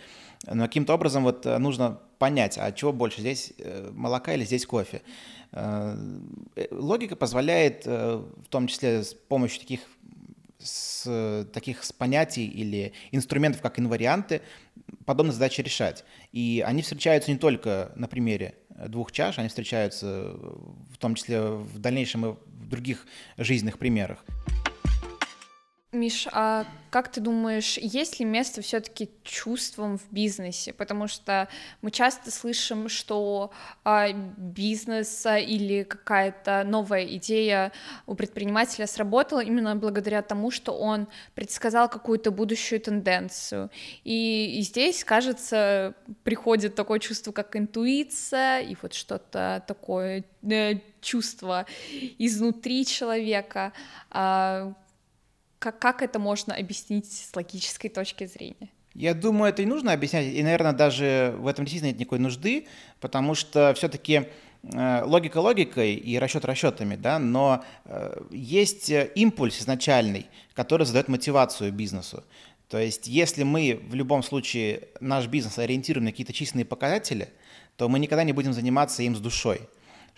Но 0.46 0.66
каким-то 0.66 0.94
образом 0.94 1.24
вот 1.24 1.46
э, 1.46 1.58
нужно 1.58 2.00
понять, 2.18 2.58
а 2.58 2.72
чего 2.72 2.94
больше, 2.94 3.20
здесь 3.20 3.54
э, 3.58 3.92
молока 3.94 4.34
или 4.34 4.46
здесь 4.46 4.66
кофе. 4.66 5.02
Э, 5.52 5.98
логика 6.72 7.16
позволяет, 7.18 7.86
в 7.86 8.46
том 8.50 8.68
числе 8.68 9.04
с 9.04 9.14
помощью 9.14 9.60
таких 9.60 9.82
с 10.62 11.46
таких 11.54 11.86
с 11.86 11.94
понятий 11.94 12.46
или 12.46 12.92
инструментов, 13.12 13.62
как 13.62 13.80
инварианты, 13.80 14.42
подобные 15.06 15.34
задачи 15.34 15.62
решать. 15.62 16.04
И 16.34 16.64
они 16.66 16.82
встречаются 16.82 17.32
не 17.32 17.38
только 17.38 17.94
на 17.96 18.10
примере 18.10 18.56
двух 18.88 19.12
чаш, 19.12 19.39
они 19.39 19.50
встречаются 19.50 20.36
в 20.91 20.98
том 21.00 21.15
числе 21.15 21.41
в 21.41 21.79
дальнейшем 21.79 22.25
и 22.25 22.29
в 22.29 22.67
других 22.69 23.05
жизненных 23.38 23.77
примерах. 23.77 24.24
Миш, 25.91 26.27
а 26.31 26.67
как 26.91 27.12
ты 27.12 27.19
думаешь, 27.19 27.79
есть 27.79 28.19
ли 28.19 28.25
место 28.25 28.62
все-таки 28.62 29.10
чувствам 29.24 29.98
в 29.98 30.03
бизнесе? 30.12 30.72
Потому 30.72 31.08
что 31.08 31.48
мы 31.81 31.89
часто 31.89 32.29
слышим, 32.29 32.89
что 32.89 33.51
а, 33.84 34.10
бизнес 34.13 35.25
или 35.25 35.81
какая-то 35.81 36.63
новая 36.63 37.05
идея 37.17 37.72
у 38.05 38.13
предпринимателя 38.13 38.86
сработала 38.86 39.39
именно 39.39 39.75
благодаря 39.75 40.22
тому, 40.22 40.51
что 40.51 40.74
он 40.74 41.08
предсказал 41.34 41.89
какую-то 41.89 42.29
будущую 42.29 42.79
тенденцию. 42.81 43.72
И, 44.03 44.60
и 44.60 44.62
здесь, 44.62 45.03
кажется, 45.03 45.96
приходит 46.24 46.75
такое 46.75 47.00
чувство, 47.00 47.31
как 47.31 47.55
интуиция, 47.55 48.60
и 48.60 48.75
вот 48.79 48.93
что-то 48.93 49.63
такое 49.65 50.24
э, 50.43 50.74
чувство 51.01 51.65
изнутри 52.19 52.86
человека. 52.86 53.74
А, 54.12 54.75
как, 55.60 55.80
как 55.80 56.01
это 56.01 56.20
можно 56.20 56.56
объяснить 56.56 57.12
с 57.12 57.36
логической 57.36 57.89
точки 57.89 58.25
зрения? 58.25 58.70
Я 58.96 59.13
думаю, 59.13 59.50
это 59.51 59.62
и 59.62 59.66
нужно 59.66 59.94
объяснять, 59.94 60.34
и, 60.34 60.42
наверное, 60.42 60.74
даже 60.74 61.36
в 61.38 61.48
этом 61.48 61.66
действительно 61.66 61.89
нет 61.89 62.00
никакой 62.00 62.20
нужды, 62.20 62.66
потому 63.00 63.36
что 63.36 63.74
все-таки 63.75 64.28
э, 64.63 65.04
логика 65.04 65.38
логикой 65.38 65.94
и 65.94 66.18
расчет 66.18 66.44
расчетами, 66.44 66.96
да, 66.96 67.20
но 67.20 67.63
э, 67.86 68.22
есть 68.32 68.92
импульс 69.16 69.62
изначальный, 69.62 70.25
который 70.54 70.86
задает 70.86 71.08
мотивацию 71.08 71.72
бизнесу. 71.72 72.24
То 72.68 72.80
есть, 72.80 73.08
если 73.08 73.44
мы 73.44 73.80
в 73.88 73.96
любом 73.96 74.24
случае 74.24 74.89
наш 75.00 75.28
бизнес 75.28 75.60
ориентируем 75.60 76.06
на 76.06 76.12
какие-то 76.12 76.34
численные 76.34 76.66
показатели, 76.66 77.30
то 77.78 77.89
мы 77.89 78.00
никогда 78.00 78.24
не 78.24 78.34
будем 78.34 78.54
заниматься 78.54 79.04
им 79.04 79.16
с 79.16 79.20
душой 79.20 79.62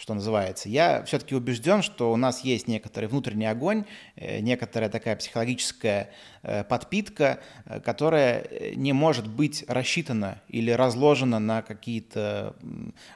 что 0.01 0.15
называется. 0.15 0.67
Я 0.67 1.03
все-таки 1.03 1.36
убежден, 1.36 1.84
что 1.84 2.12
у 2.12 2.15
нас 2.15 2.43
есть 2.43 2.67
некоторый 2.67 3.05
внутренний 3.05 3.46
огонь, 3.46 3.86
э, 4.15 4.39
некоторая 4.39 4.89
такая 4.89 5.15
психологическая 5.15 6.10
э, 6.41 6.63
подпитка, 6.63 7.39
э, 7.65 7.79
которая 7.81 8.48
не 8.75 8.93
может 8.93 9.27
быть 9.27 9.63
рассчитана 9.67 10.41
или 10.48 10.72
разложена 10.72 11.38
на 11.38 11.62
какие-то 11.62 12.55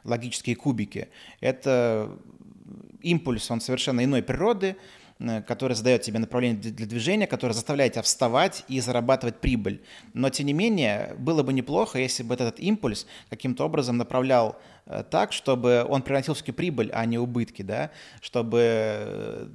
логические 0.03 0.55
кубики. 0.55 1.07
Это 1.39 2.11
импульс, 3.01 3.49
он 3.49 3.61
совершенно 3.61 4.03
иной 4.03 4.21
природы, 4.21 4.77
который 5.47 5.73
задает 5.73 6.01
тебе 6.01 6.19
направление 6.19 6.59
для 6.59 6.85
движения, 6.85 7.25
который 7.25 7.53
заставляет 7.53 7.93
тебя 7.93 8.01
вставать 8.01 8.65
и 8.67 8.81
зарабатывать 8.81 9.39
прибыль. 9.39 9.81
Но, 10.13 10.29
тем 10.29 10.47
не 10.47 10.53
менее, 10.53 11.15
было 11.17 11.41
бы 11.41 11.53
неплохо, 11.53 11.99
если 11.99 12.23
бы 12.23 12.33
этот 12.33 12.59
импульс 12.59 13.07
каким-то 13.29 13.65
образом 13.65 13.97
направлял 13.97 14.57
э, 14.85 15.03
так, 15.09 15.31
чтобы 15.31 15.85
он 15.87 16.01
приносил 16.01 16.33
все-таки 16.33 16.51
прибыль, 16.51 16.91
а 16.93 17.05
не 17.05 17.17
убытки, 17.17 17.61
да? 17.61 17.91
чтобы 18.21 18.59
э, 18.61 19.47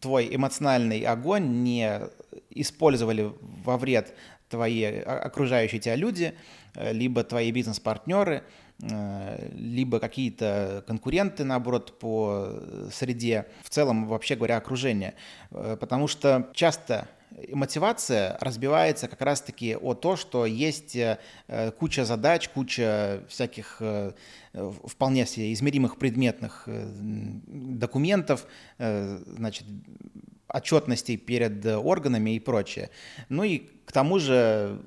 твой 0.00 0.34
эмоциональный 0.34 1.00
огонь 1.00 1.62
не 1.62 2.02
использовали 2.50 3.32
во 3.40 3.78
вред 3.78 4.14
твои 4.50 4.84
окружающие 4.84 5.80
тебя 5.80 5.96
люди, 5.96 6.34
либо 6.74 7.24
твои 7.24 7.50
бизнес-партнеры, 7.50 8.42
Э, 8.42 8.42
либо 8.78 10.00
какие-то 10.00 10.84
конкуренты, 10.86 11.44
наоборот, 11.44 11.98
по 11.98 12.60
среде, 12.92 13.46
в 13.62 13.70
целом, 13.70 14.06
вообще 14.06 14.36
говоря, 14.36 14.58
окружение. 14.58 15.14
Э, 15.50 15.76
потому 15.80 16.08
что 16.08 16.50
часто 16.52 17.08
мотивация 17.52 18.36
разбивается 18.40 19.08
как 19.08 19.20
раз-таки 19.22 19.76
о 19.76 19.94
то, 19.94 20.16
что 20.16 20.44
есть 20.44 20.94
э, 20.94 21.18
куча 21.78 22.04
задач, 22.04 22.48
куча 22.50 23.24
всяких 23.28 23.80
вполне 24.84 25.26
себе 25.26 25.52
измеримых 25.52 25.98
предметных 25.98 26.66
документов, 26.66 28.46
значит, 28.78 29.66
отчетностей 30.48 31.18
перед 31.18 31.64
органами 31.66 32.36
и 32.36 32.40
прочее. 32.40 32.88
Ну 33.28 33.42
и 33.44 33.58
к 33.84 33.92
тому 33.92 34.18
же 34.18 34.80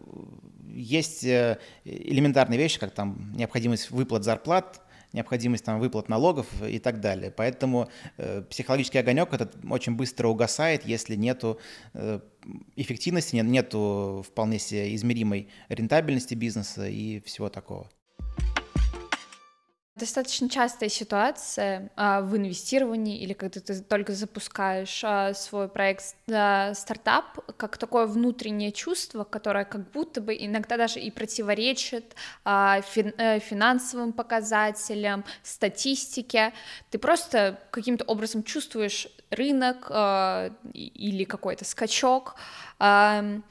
есть 0.80 1.24
э, 1.24 1.60
элементарные 1.84 2.58
вещи, 2.58 2.80
как 2.80 2.92
там 2.92 3.34
необходимость 3.36 3.92
выплат 3.92 4.24
зарплат, 4.24 4.82
необходимость 5.14 5.66
там 5.66 5.80
выплат 5.80 6.10
налогов 6.10 6.48
и 6.62 6.80
так 6.80 7.00
далее. 7.00 7.32
Поэтому 7.32 7.90
э, 8.18 8.44
психологический 8.50 9.00
огонек 9.00 9.34
этот 9.34 9.56
очень 9.70 9.96
быстро 9.96 10.28
угасает, 10.28 10.86
если 10.86 11.16
нету 11.16 11.60
э, 11.94 12.20
эффективности, 12.76 13.36
нет, 13.36 13.46
нету 13.46 14.24
вполне 14.28 14.60
себе 14.60 14.96
измеримой 14.96 15.50
рентабельности 15.70 16.36
бизнеса 16.36 16.88
и 16.88 17.22
всего 17.22 17.50
такого. 17.50 17.90
Достаточно 20.00 20.48
частая 20.48 20.88
ситуация 20.88 21.92
а, 21.98 22.22
в 22.22 22.38
инвестировании 22.38 23.20
или 23.20 23.34
когда 23.34 23.60
ты 23.60 23.82
только 23.82 24.14
запускаешь 24.14 25.02
а, 25.04 25.34
свой 25.34 25.68
проект 25.68 26.16
а, 26.32 26.74
стартап, 26.74 27.40
как 27.58 27.78
такое 27.78 28.06
внутреннее 28.06 28.72
чувство, 28.72 29.26
которое 29.26 29.66
как 29.66 29.92
будто 29.92 30.22
бы 30.22 30.34
иногда 30.40 30.78
даже 30.78 31.02
и 31.02 31.12
противоречит 31.12 32.16
а, 32.46 32.80
фин, 32.82 33.14
а, 33.18 33.40
финансовым 33.40 34.14
показателям, 34.14 35.26
статистике. 35.44 36.54
Ты 36.92 36.98
просто 36.98 37.60
каким-то 37.70 38.06
образом 38.06 38.44
чувствуешь 38.44 39.10
рынок 39.32 39.88
а, 39.90 40.52
или 40.74 41.26
какой-то 41.26 41.66
скачок. 41.66 42.36
А, 42.80 43.42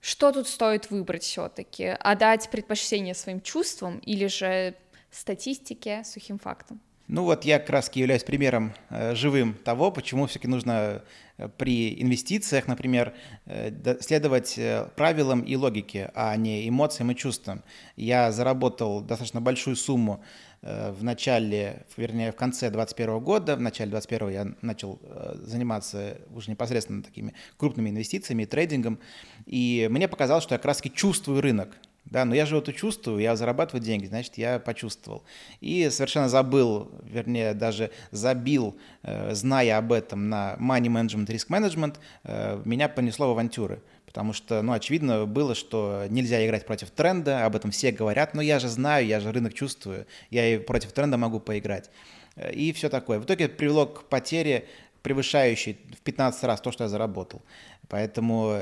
что 0.00 0.32
тут 0.32 0.48
стоит 0.48 0.90
выбрать 0.90 1.24
все-таки? 1.24 1.86
Отдать 1.86 2.48
предпочтение 2.50 3.14
своим 3.14 3.42
чувствам 3.42 3.98
или 3.98 4.26
же 4.26 4.74
статистике, 5.16 6.02
сухим 6.04 6.38
фактом. 6.38 6.80
Ну 7.06 7.24
вот 7.24 7.44
я 7.44 7.58
как 7.58 7.68
раз 7.68 7.90
являюсь 7.92 8.24
примером 8.24 8.72
э, 8.88 9.14
живым 9.14 9.54
того, 9.54 9.90
почему 9.90 10.26
все-таки 10.26 10.48
нужно 10.48 11.02
э, 11.36 11.48
при 11.58 12.00
инвестициях, 12.00 12.66
например, 12.66 13.12
э, 13.44 13.98
следовать 14.00 14.56
э, 14.56 14.88
правилам 14.96 15.42
и 15.42 15.54
логике, 15.54 16.10
а 16.14 16.34
не 16.36 16.66
эмоциям 16.66 17.10
и 17.10 17.14
чувствам. 17.14 17.62
Я 17.96 18.32
заработал 18.32 19.02
достаточно 19.02 19.42
большую 19.42 19.76
сумму 19.76 20.24
э, 20.62 20.92
в 20.92 21.04
начале, 21.04 21.84
вернее, 21.98 22.32
в 22.32 22.36
конце 22.36 22.70
2021 22.70 23.18
года. 23.20 23.56
В 23.56 23.60
начале 23.60 23.90
2021 23.90 24.28
я 24.30 24.56
начал 24.62 24.98
э, 25.02 25.34
заниматься 25.42 26.16
уже 26.34 26.50
непосредственно 26.50 27.02
такими 27.02 27.34
крупными 27.58 27.90
инвестициями 27.90 28.44
и 28.44 28.46
трейдингом. 28.46 28.98
И 29.44 29.88
мне 29.90 30.08
показалось, 30.08 30.44
что 30.44 30.54
я 30.54 30.58
как 30.58 30.66
раз 30.66 30.80
чувствую 30.94 31.42
рынок. 31.42 31.76
Да, 32.06 32.24
но 32.24 32.34
я 32.34 32.44
же 32.44 32.58
это 32.58 32.72
чувствую, 32.72 33.18
я 33.18 33.34
зарабатываю 33.34 33.82
деньги, 33.82 34.06
значит, 34.06 34.36
я 34.36 34.58
почувствовал. 34.58 35.24
И 35.60 35.88
совершенно 35.90 36.28
забыл, 36.28 36.90
вернее, 37.02 37.54
даже 37.54 37.90
забил, 38.10 38.76
э, 39.02 39.34
зная 39.34 39.78
об 39.78 39.90
этом 39.90 40.28
на 40.28 40.54
money 40.60 40.88
management, 40.88 41.26
risk 41.26 41.48
management, 41.48 41.96
э, 42.24 42.60
меня 42.64 42.88
понесло 42.88 43.28
в 43.28 43.30
авантюры. 43.30 43.82
Потому 44.04 44.32
что, 44.32 44.60
ну, 44.62 44.72
очевидно 44.72 45.24
было, 45.24 45.54
что 45.54 46.04
нельзя 46.08 46.44
играть 46.46 46.66
против 46.66 46.90
тренда, 46.90 47.46
об 47.46 47.56
этом 47.56 47.70
все 47.70 47.90
говорят, 47.90 48.34
но 48.34 48.42
я 48.42 48.58
же 48.58 48.68
знаю, 48.68 49.06
я 49.06 49.18
же 49.18 49.32
рынок 49.32 49.54
чувствую, 49.54 50.06
я 50.30 50.54
и 50.54 50.58
против 50.58 50.92
тренда 50.92 51.16
могу 51.16 51.40
поиграть. 51.40 51.90
Э, 52.36 52.52
и 52.52 52.72
все 52.74 52.90
такое. 52.90 53.18
В 53.18 53.24
итоге 53.24 53.48
привело 53.48 53.86
к 53.86 54.04
потере, 54.10 54.66
превышающей 55.02 55.78
в 55.96 56.00
15 56.02 56.44
раз 56.44 56.60
то, 56.60 56.70
что 56.70 56.84
я 56.84 56.88
заработал. 56.88 57.42
Поэтому 57.88 58.58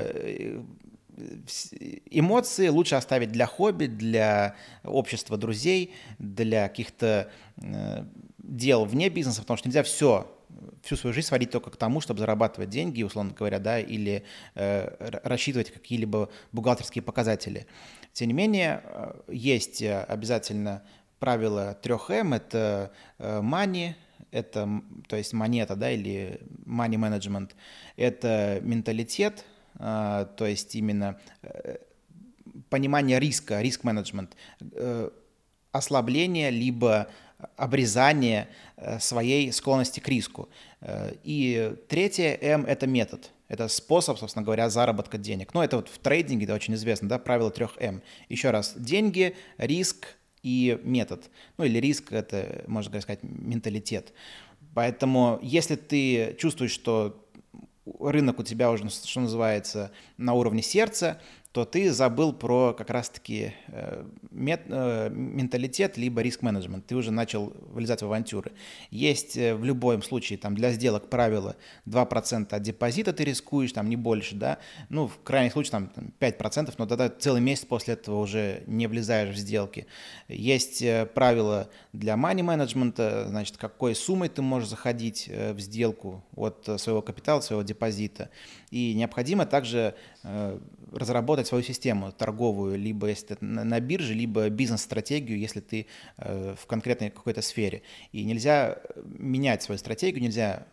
эмоции 2.11 2.69
лучше 2.69 2.95
оставить 2.95 3.31
для 3.33 3.47
хобби, 3.47 3.87
для 3.87 4.57
общества 4.85 5.37
друзей, 5.37 5.95
для 6.19 6.69
каких-то 6.69 7.31
э, 7.57 8.05
дел 8.39 8.85
вне 8.85 9.09
бизнеса, 9.09 9.43
потому 9.43 9.57
что 9.57 9.69
нельзя 9.69 9.83
все 9.83 10.29
всю 10.83 10.97
свою 10.97 11.15
жизнь 11.15 11.29
сводить 11.29 11.51
только 11.51 11.71
к 11.71 11.77
тому, 11.77 12.01
чтобы 12.01 12.21
зарабатывать 12.21 12.71
деньги, 12.71 13.03
условно 13.03 13.33
говоря, 13.37 13.59
да, 13.59 13.79
или 13.81 14.25
э, 14.55 15.21
рассчитывать 15.25 15.71
какие-либо 15.71 16.29
бухгалтерские 16.53 17.03
показатели. 17.03 17.67
Тем 18.13 18.29
не 18.29 18.35
менее, 18.35 18.83
э, 18.85 19.21
есть 19.29 19.83
обязательно 19.83 20.83
правило 21.19 21.79
3М, 21.83 22.35
это 22.35 22.93
э, 23.19 23.41
money, 23.41 23.95
это, 24.31 24.83
то 25.09 25.17
есть 25.17 25.33
монета, 25.33 25.77
да, 25.77 25.91
или 25.91 26.41
money 26.67 26.97
management, 26.97 27.51
это 27.97 28.59
менталитет, 28.63 29.45
то 29.83 30.47
есть 30.47 30.77
именно 30.77 31.19
э, 31.43 31.79
понимание 32.71 33.19
риска, 33.19 33.61
риск-менеджмент, 33.61 34.37
э, 34.61 35.11
ослабление 35.73 36.51
либо 36.51 37.09
обрезание 37.57 38.49
э, 38.77 39.01
своей 39.01 39.51
склонности 39.51 39.99
к 39.99 40.09
риску. 40.09 40.49
И 41.25 41.75
третье 41.89 42.39
М– 42.41 42.65
это 42.67 42.87
метод. 42.87 43.31
Это 43.49 43.69
способ, 43.69 44.19
собственно 44.19 44.45
говоря, 44.45 44.71
заработка 44.71 45.19
денег. 45.19 45.53
Ну, 45.53 45.63
это 45.63 45.77
вот 45.77 45.89
в 45.89 45.99
трейдинге, 45.99 46.45
это 46.45 46.55
очень 46.55 46.75
известно, 46.75 47.09
да, 47.09 47.19
правило 47.19 47.51
трех 47.51 47.77
М. 47.81 48.03
Еще 48.29 48.51
раз, 48.51 48.75
деньги, 48.77 49.35
риск 49.59 50.07
и 50.43 50.81
метод. 50.85 51.29
Ну, 51.59 51.65
или 51.65 51.79
риск– 51.79 52.11
это, 52.13 52.65
можно 52.67 53.01
сказать, 53.01 53.21
менталитет. 53.23 54.13
Поэтому, 54.75 55.39
если 55.43 55.75
ты 55.75 56.35
чувствуешь, 56.39 56.73
что 56.73 57.19
рынок 57.87 58.39
у 58.39 58.43
тебя 58.43 58.71
уже, 58.71 58.89
что 58.89 59.21
называется, 59.21 59.91
на 60.17 60.35
уровне 60.35 60.63
сердца, 60.63 61.21
то 61.53 61.67
ты 61.67 61.93
забыл 61.93 62.33
про 62.33 62.73
как 62.73 62.89
раз-таки 62.89 63.53
э, 63.69 64.05
мет, 64.31 64.63
э, 64.69 65.11
менталитет 65.11 65.99
либо 65.99 66.23
риск-менеджмент. 66.23 66.87
Ты 66.87 66.97
уже 66.97 67.11
начал 67.11 67.53
вылезать 67.73 68.01
в 68.01 68.07
авантюры. 68.07 68.53
Есть 68.91 69.37
э, 69.37 69.55
в 69.55 69.63
любом 69.63 70.03
случае 70.03 70.39
там 70.39 70.55
для 70.55 70.73
сделок 70.73 71.11
правило 71.11 71.57
2% 71.87 72.55
от 72.55 72.63
депозита 72.63 73.13
ты 73.13 73.25
рискуешь, 73.25 73.73
там 73.73 73.91
не 73.91 73.97
больше, 73.97 74.35
да. 74.35 74.59
Ну, 74.89 75.09
в 75.09 75.19
крайнем 75.23 75.53
случае 75.53 75.73
там 75.73 75.91
5%, 76.19 76.73
но 76.79 76.87
тогда 76.87 77.11
целый 77.11 77.43
месяц 77.43 77.67
после 77.67 77.95
этого 77.95 78.21
уже 78.21 78.63
не 78.67 78.87
влезаешь 78.87 79.35
в 79.35 79.39
сделки. 79.39 79.87
Есть 80.29 80.83
правила 81.15 81.69
для 81.93 82.15
money 82.15 82.43
менеджмента, 82.43 83.27
значит, 83.29 83.59
какой 83.59 83.95
суммой 83.95 84.31
ты 84.31 84.41
можешь 84.41 84.71
заходить 84.71 85.29
в 85.29 85.61
сделку 85.61 86.25
от 86.35 86.67
своего 86.79 87.03
капитала, 87.03 87.43
своего 87.43 87.63
депозита. 87.63 88.31
И 88.71 88.95
необходимо 88.95 89.45
также 89.45 89.95
разработать 90.93 91.42
свою 91.47 91.65
систему 91.65 92.13
торговую, 92.13 92.79
либо 92.79 93.09
если 93.09 93.35
ты 93.35 93.45
на 93.45 93.81
бирже, 93.81 94.15
либо 94.15 94.49
бизнес-стратегию, 94.49 95.39
если 95.39 95.61
ты 95.61 95.87
э, 96.19 96.55
в 96.59 96.67
конкретной 96.67 97.11
какой-то 97.11 97.43
сфере. 97.43 97.83
И 98.13 98.25
нельзя 98.25 98.79
э, 98.83 99.03
менять 99.05 99.63
свою 99.63 99.79
стратегию, 99.79 100.23
нельзя 100.23 100.67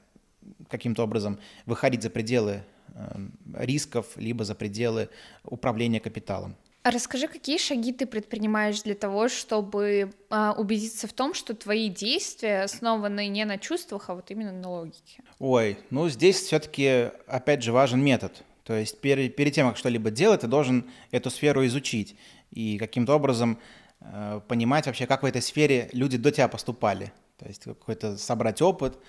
каким-то 0.70 1.04
образом 1.04 1.40
выходить 1.66 2.04
за 2.04 2.10
пределы 2.10 2.64
э, 2.94 3.28
рисков, 3.58 4.08
либо 4.16 4.44
за 4.44 4.56
пределы 4.56 5.10
управления 5.44 6.00
капиталом. 6.00 6.56
А 6.82 6.92
расскажи, 6.92 7.28
какие 7.28 7.58
шаги 7.58 7.92
ты 7.92 8.06
предпринимаешь 8.06 8.82
для 8.84 8.96
того, 8.96 9.28
чтобы 9.28 10.14
а, 10.30 10.54
убедиться 10.58 11.08
в 11.08 11.14
том, 11.14 11.34
что 11.34 11.54
твои 11.54 11.90
действия 11.90 12.64
основаны 12.64 13.28
не 13.28 13.44
на 13.44 13.58
чувствах, 13.58 14.10
а 14.10 14.16
вот 14.16 14.32
именно 14.32 14.54
на 14.54 14.70
логике? 14.70 15.22
Ой, 15.40 15.78
ну 15.90 16.08
здесь 16.08 16.38
все-таки 16.38 17.10
опять 17.28 17.64
же 17.64 17.74
важен 17.74 18.02
метод. 18.02 18.32
То 18.70 18.78
есть 18.78 19.02
перед, 19.02 19.36
перед 19.36 19.52
тем, 19.52 19.68
как 19.68 19.78
что-либо 19.78 20.12
делать, 20.12 20.42
ты 20.42 20.48
должен 20.48 20.86
эту 21.10 21.32
сферу 21.32 21.66
изучить 21.66 22.16
и 22.52 22.78
каким-то 22.78 23.16
образом 23.16 23.58
э, 24.00 24.42
понимать 24.48 24.86
вообще, 24.86 25.08
как 25.08 25.24
в 25.24 25.26
этой 25.26 25.42
сфере 25.42 25.90
люди 25.92 26.18
до 26.20 26.32
тебя 26.32 26.48
поступали. 26.48 27.12
То 27.40 27.48
есть 27.48 27.64
какой-то 27.64 28.16
собрать 28.20 28.62
опыт, 28.62 29.00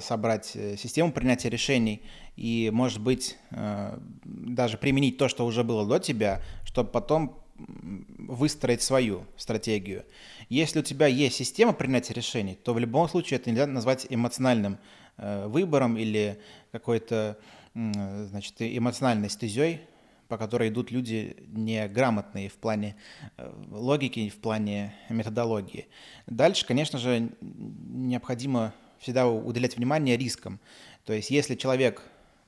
собрать 0.00 0.52
э, 0.54 0.76
систему 0.76 1.10
принятия 1.10 1.50
решений 1.50 2.02
и, 2.36 2.70
может 2.72 3.00
быть, 3.00 3.36
э, 3.50 3.98
даже 4.22 4.78
применить 4.78 5.18
то, 5.18 5.26
что 5.26 5.44
уже 5.44 5.64
было 5.64 5.84
до 5.84 5.98
тебя, 5.98 6.40
чтобы 6.64 6.88
потом 6.88 7.42
выстроить 7.56 8.82
свою 8.82 9.26
стратегию. 9.36 10.04
Если 10.48 10.78
у 10.78 10.82
тебя 10.84 11.08
есть 11.08 11.34
система 11.34 11.72
принятия 11.72 12.14
решений, 12.14 12.56
то 12.62 12.74
в 12.74 12.78
любом 12.78 13.08
случае 13.08 13.40
это 13.40 13.50
нельзя 13.50 13.66
назвать 13.66 14.06
эмоциональным 14.08 14.78
э, 15.16 15.48
выбором 15.48 15.98
или 15.98 16.38
какой-то 16.70 17.38
значит, 17.74 18.54
эмоциональной 18.58 19.28
стезей, 19.28 19.80
по 20.28 20.38
которой 20.38 20.68
идут 20.68 20.90
люди 20.90 21.36
неграмотные 21.52 22.48
в 22.48 22.54
плане 22.54 22.96
э, 23.36 23.52
логики, 23.70 24.28
в 24.30 24.36
плане 24.36 24.94
методологии. 25.08 25.86
Дальше, 26.26 26.66
конечно 26.66 26.98
же, 26.98 27.30
необходимо 27.40 28.72
всегда 28.98 29.28
уделять 29.28 29.76
внимание 29.76 30.16
рискам. 30.16 30.60
То 31.04 31.12
есть 31.12 31.30
если 31.30 31.54
человек, 31.54 32.02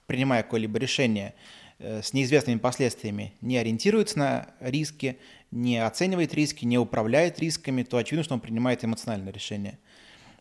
принимая 0.07 0.43
какое-либо 0.43 0.79
решение 0.79 1.35
э, 1.79 2.03
с 2.03 2.13
неизвестными 2.13 2.59
последствиями, 2.59 3.35
не 3.41 3.59
ориентируется 3.59 4.19
на 4.19 4.49
риски, 4.61 5.19
не 5.51 5.79
оценивает 5.79 6.35
риски, 6.35 6.65
не 6.65 6.79
управляет 6.79 7.39
рисками, 7.39 7.83
то 7.83 7.99
очевидно, 7.99 8.25
что 8.25 8.35
он 8.35 8.41
принимает 8.41 8.85
эмоциональное 8.85 9.33
решение. 9.33 9.79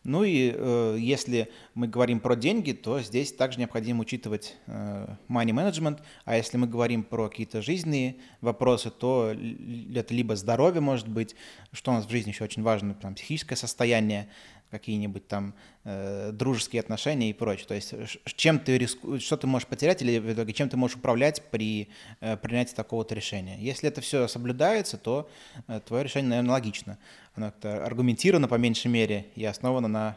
Ну 0.06 0.22
и 0.22 0.52
э, 0.54 0.96
если 1.00 1.50
мы 1.74 1.88
говорим 1.88 2.20
про 2.20 2.36
деньги, 2.36 2.70
то 2.70 3.00
здесь 3.00 3.32
также 3.32 3.58
необходимо 3.58 4.02
учитывать 4.02 4.54
э, 4.68 5.16
money 5.28 5.50
management, 5.50 5.98
а 6.24 6.36
если 6.36 6.58
мы 6.58 6.68
говорим 6.68 7.02
про 7.02 7.28
какие-то 7.28 7.60
жизненные 7.60 8.14
вопросы, 8.40 8.90
то 8.90 9.32
это 9.32 10.14
либо 10.14 10.36
здоровье 10.36 10.80
может 10.80 11.08
быть, 11.08 11.34
что 11.72 11.90
у 11.90 11.94
нас 11.94 12.06
в 12.06 12.10
жизни 12.10 12.30
еще 12.30 12.44
очень 12.44 12.62
важно, 12.62 12.94
там, 12.94 13.16
психическое 13.16 13.56
состояние, 13.56 14.28
какие-нибудь 14.70 15.26
там 15.28 15.54
э, 15.84 16.30
дружеские 16.32 16.80
отношения 16.80 17.30
и 17.30 17.32
прочее. 17.32 17.66
То 17.66 17.74
есть 17.74 17.94
чем 18.24 18.58
ты 18.58 18.78
риску... 18.78 19.18
что 19.18 19.36
ты 19.36 19.46
можешь 19.46 19.68
потерять 19.68 20.02
или 20.02 20.18
в 20.18 20.32
итоге 20.32 20.52
чем 20.52 20.68
ты 20.68 20.76
можешь 20.76 20.96
управлять 20.96 21.42
при 21.50 21.88
э, 22.20 22.36
принятии 22.36 22.74
такого-то 22.74 23.14
решения. 23.14 23.56
Если 23.58 23.88
это 23.88 24.00
все 24.00 24.28
соблюдается, 24.28 24.98
то 24.98 25.28
э, 25.68 25.80
твое 25.80 26.04
решение, 26.04 26.30
наверное, 26.30 26.52
логично. 26.52 26.98
Оно 27.34 27.52
аргументировано 27.62 28.48
по 28.48 28.56
меньшей 28.56 28.88
мере 28.88 29.26
и 29.34 29.44
основано 29.44 29.88
на 29.88 30.16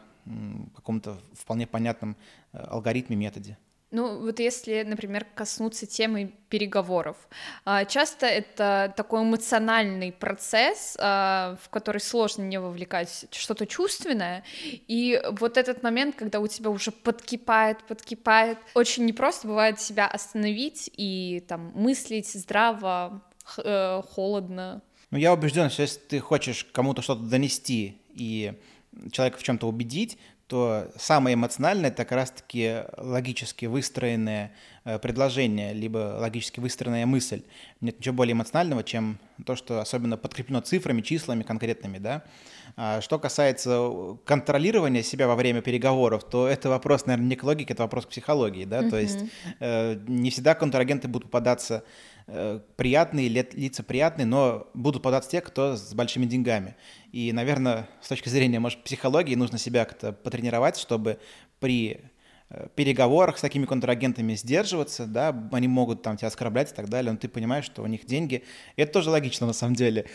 каком-то 0.74 1.18
вполне 1.32 1.66
понятном 1.66 2.16
э, 2.52 2.58
алгоритме, 2.58 3.16
методе. 3.16 3.56
Ну, 3.90 4.20
вот 4.20 4.38
если, 4.38 4.84
например, 4.86 5.26
коснуться 5.34 5.84
темы 5.84 6.32
переговоров, 6.48 7.16
а, 7.64 7.84
часто 7.84 8.26
это 8.26 8.94
такой 8.96 9.22
эмоциональный 9.22 10.12
процесс, 10.12 10.96
а, 11.00 11.56
в 11.64 11.68
который 11.70 12.00
сложно 12.00 12.42
не 12.42 12.60
вовлекать 12.60 13.26
что-то 13.32 13.66
чувственное, 13.66 14.44
и 14.62 15.20
вот 15.32 15.56
этот 15.56 15.82
момент, 15.82 16.14
когда 16.14 16.38
у 16.38 16.46
тебя 16.46 16.70
уже 16.70 16.92
подкипает, 16.92 17.82
подкипает, 17.82 18.58
очень 18.74 19.06
непросто 19.06 19.48
бывает 19.48 19.80
себя 19.80 20.06
остановить 20.06 20.88
и 20.96 21.44
там 21.48 21.72
мыслить 21.74 22.32
здраво, 22.32 23.22
э, 23.58 24.02
холодно. 24.08 24.82
Ну, 25.10 25.18
я 25.18 25.32
убежден, 25.32 25.68
что 25.68 25.82
если 25.82 25.98
ты 25.98 26.20
хочешь 26.20 26.64
кому-то 26.72 27.02
что-то 27.02 27.22
донести 27.22 28.00
и 28.14 28.54
человека 29.10 29.38
в 29.38 29.42
чем-то 29.42 29.66
убедить, 29.66 30.18
то 30.50 30.90
самое 30.96 31.34
эмоциональное— 31.34 31.90
это 31.90 32.04
как 32.04 32.10
раз-таки 32.12 32.82
логически 32.96 33.66
выстроенное 33.66 34.52
предложение, 34.84 35.72
либо 35.72 36.16
логически 36.18 36.60
выстроенная 36.60 37.06
мысль. 37.06 37.42
Нет 37.80 37.98
ничего 37.98 38.14
более 38.14 38.32
эмоционального, 38.32 38.82
чем 38.82 39.18
то, 39.44 39.56
что 39.56 39.80
особенно 39.80 40.16
подкреплено 40.16 40.60
цифрами, 40.60 41.02
числами 41.02 41.42
конкретными, 41.42 41.98
да. 41.98 42.24
А 42.76 43.00
что 43.00 43.18
касается 43.18 44.16
контролирования 44.24 45.02
себя 45.02 45.26
во 45.26 45.34
время 45.34 45.60
переговоров, 45.60 46.24
то 46.24 46.46
это 46.46 46.68
вопрос, 46.70 47.06
наверное, 47.06 47.28
не 47.28 47.36
к 47.36 47.42
логике, 47.42 47.74
это 47.74 47.82
вопрос 47.82 48.06
к 48.06 48.10
психологии, 48.10 48.64
да, 48.64 48.80
mm-hmm. 48.80 48.90
то 48.90 48.98
есть 48.98 49.18
э, 49.58 50.00
не 50.06 50.30
всегда 50.30 50.54
контрагенты 50.54 51.08
будут 51.08 51.30
попадаться 51.30 51.84
Э, 52.32 52.60
приятные, 52.76 53.28
лица 53.28 53.82
приятные, 53.82 54.24
но 54.24 54.68
будут 54.72 55.02
податься 55.02 55.30
те, 55.30 55.40
кто 55.40 55.74
с 55.74 55.92
большими 55.94 56.26
деньгами. 56.26 56.76
И, 57.10 57.32
наверное, 57.32 57.88
с 58.00 58.06
точки 58.06 58.28
зрения, 58.28 58.60
может, 58.60 58.84
психологии, 58.84 59.34
нужно 59.34 59.58
себя 59.58 59.84
как-то 59.84 60.12
потренировать, 60.12 60.78
чтобы 60.78 61.18
при 61.58 61.94
Э, 61.94 62.09
переговорах 62.74 63.38
с 63.38 63.40
такими 63.40 63.64
контрагентами 63.64 64.34
сдерживаться, 64.34 65.06
да, 65.06 65.34
они 65.52 65.68
могут 65.68 66.02
там 66.02 66.16
тебя 66.16 66.28
оскорблять 66.28 66.72
и 66.72 66.74
так 66.74 66.88
далее, 66.88 67.12
но 67.12 67.18
ты 67.18 67.28
понимаешь, 67.28 67.64
что 67.64 67.82
у 67.82 67.86
них 67.86 68.06
деньги. 68.06 68.42
И 68.76 68.82
это 68.82 68.92
тоже 68.92 69.10
логично 69.10 69.46
на 69.46 69.52
самом 69.52 69.74
деле, 69.74 70.06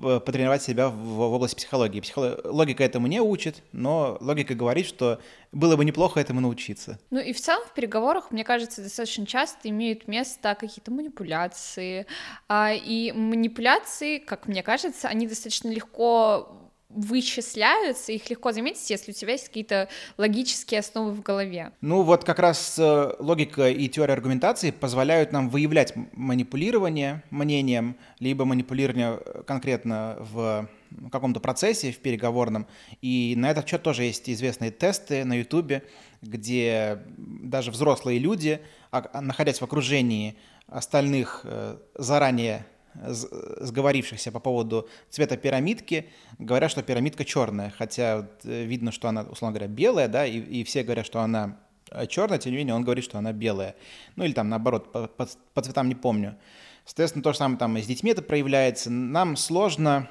потренировать 0.00 0.62
себя 0.62 0.88
в, 0.88 0.96
в 0.96 1.20
области 1.20 1.56
психологии. 1.56 2.00
Психолог... 2.00 2.44
Логика 2.44 2.84
этому 2.84 3.06
не 3.06 3.20
учит, 3.20 3.62
но 3.72 4.18
логика 4.20 4.54
говорит, 4.54 4.86
что 4.86 5.20
было 5.52 5.76
бы 5.76 5.84
неплохо 5.84 6.20
этому 6.20 6.40
научиться. 6.40 6.98
Ну 7.10 7.18
и 7.18 7.32
в 7.32 7.40
целом 7.40 7.66
в 7.66 7.72
переговорах, 7.72 8.30
мне 8.30 8.44
кажется, 8.44 8.82
достаточно 8.82 9.26
часто 9.26 9.68
имеют 9.70 10.06
место 10.06 10.54
какие-то 10.54 10.90
манипуляции. 10.90 12.06
А, 12.48 12.72
и 12.72 13.12
манипуляции, 13.12 14.18
как 14.18 14.46
мне 14.46 14.62
кажется, 14.62 15.08
они 15.08 15.26
достаточно 15.26 15.70
легко 15.70 16.59
вычисляются, 16.90 18.12
их 18.12 18.28
легко 18.30 18.52
заметить, 18.52 18.88
если 18.90 19.12
у 19.12 19.14
тебя 19.14 19.32
есть 19.32 19.48
какие-то 19.48 19.88
логические 20.18 20.80
основы 20.80 21.12
в 21.12 21.22
голове. 21.22 21.72
Ну 21.80 22.02
вот 22.02 22.24
как 22.24 22.38
раз 22.40 22.78
э, 22.78 23.14
логика 23.18 23.70
и 23.70 23.88
теория 23.88 24.14
аргументации 24.14 24.70
позволяют 24.70 25.32
нам 25.32 25.48
выявлять 25.48 25.94
манипулирование 26.12 27.22
мнением, 27.30 27.96
либо 28.18 28.44
манипулирование 28.44 29.20
э, 29.24 29.42
конкретно 29.46 30.16
в 30.18 30.68
каком-то 31.12 31.38
процессе, 31.38 31.92
в 31.92 31.98
переговорном. 31.98 32.66
И 33.00 33.34
на 33.36 33.50
этот 33.50 33.68
счет 33.68 33.82
тоже 33.82 34.04
есть 34.04 34.28
известные 34.28 34.72
тесты 34.72 35.24
на 35.24 35.34
Ютубе, 35.34 35.84
где 36.22 36.98
даже 37.16 37.70
взрослые 37.70 38.18
люди, 38.18 38.60
а, 38.90 39.20
находясь 39.20 39.60
в 39.60 39.64
окружении 39.64 40.36
остальных 40.66 41.42
э, 41.44 41.78
заранее 41.94 42.66
сговорившихся 42.94 44.32
по 44.32 44.40
поводу 44.40 44.88
цвета 45.08 45.36
пирамидки, 45.36 46.06
говорят, 46.38 46.70
что 46.70 46.82
пирамидка 46.82 47.24
черная, 47.24 47.70
хотя 47.70 48.28
э, 48.44 48.64
видно, 48.64 48.92
что 48.92 49.08
она, 49.08 49.22
условно 49.22 49.58
говоря, 49.58 49.72
белая, 49.72 50.08
да, 50.08 50.26
и, 50.26 50.38
и 50.38 50.64
все 50.64 50.82
говорят, 50.82 51.06
что 51.06 51.20
она 51.20 51.58
э, 51.90 52.06
черная, 52.06 52.38
тем 52.38 52.52
не 52.52 52.58
менее 52.58 52.74
он 52.74 52.84
говорит, 52.84 53.04
что 53.04 53.18
она 53.18 53.32
белая. 53.32 53.76
Ну 54.16 54.24
или 54.24 54.32
там 54.32 54.48
наоборот, 54.48 54.92
по, 54.92 55.06
по, 55.06 55.28
по 55.54 55.62
цветам 55.62 55.88
не 55.88 55.94
помню. 55.94 56.36
Соответственно, 56.84 57.22
то 57.22 57.32
же 57.32 57.38
самое 57.38 57.58
там 57.58 57.76
и 57.76 57.82
с 57.82 57.86
детьми 57.86 58.10
это 58.10 58.22
проявляется. 58.22 58.90
Нам 58.90 59.36
сложно 59.36 60.08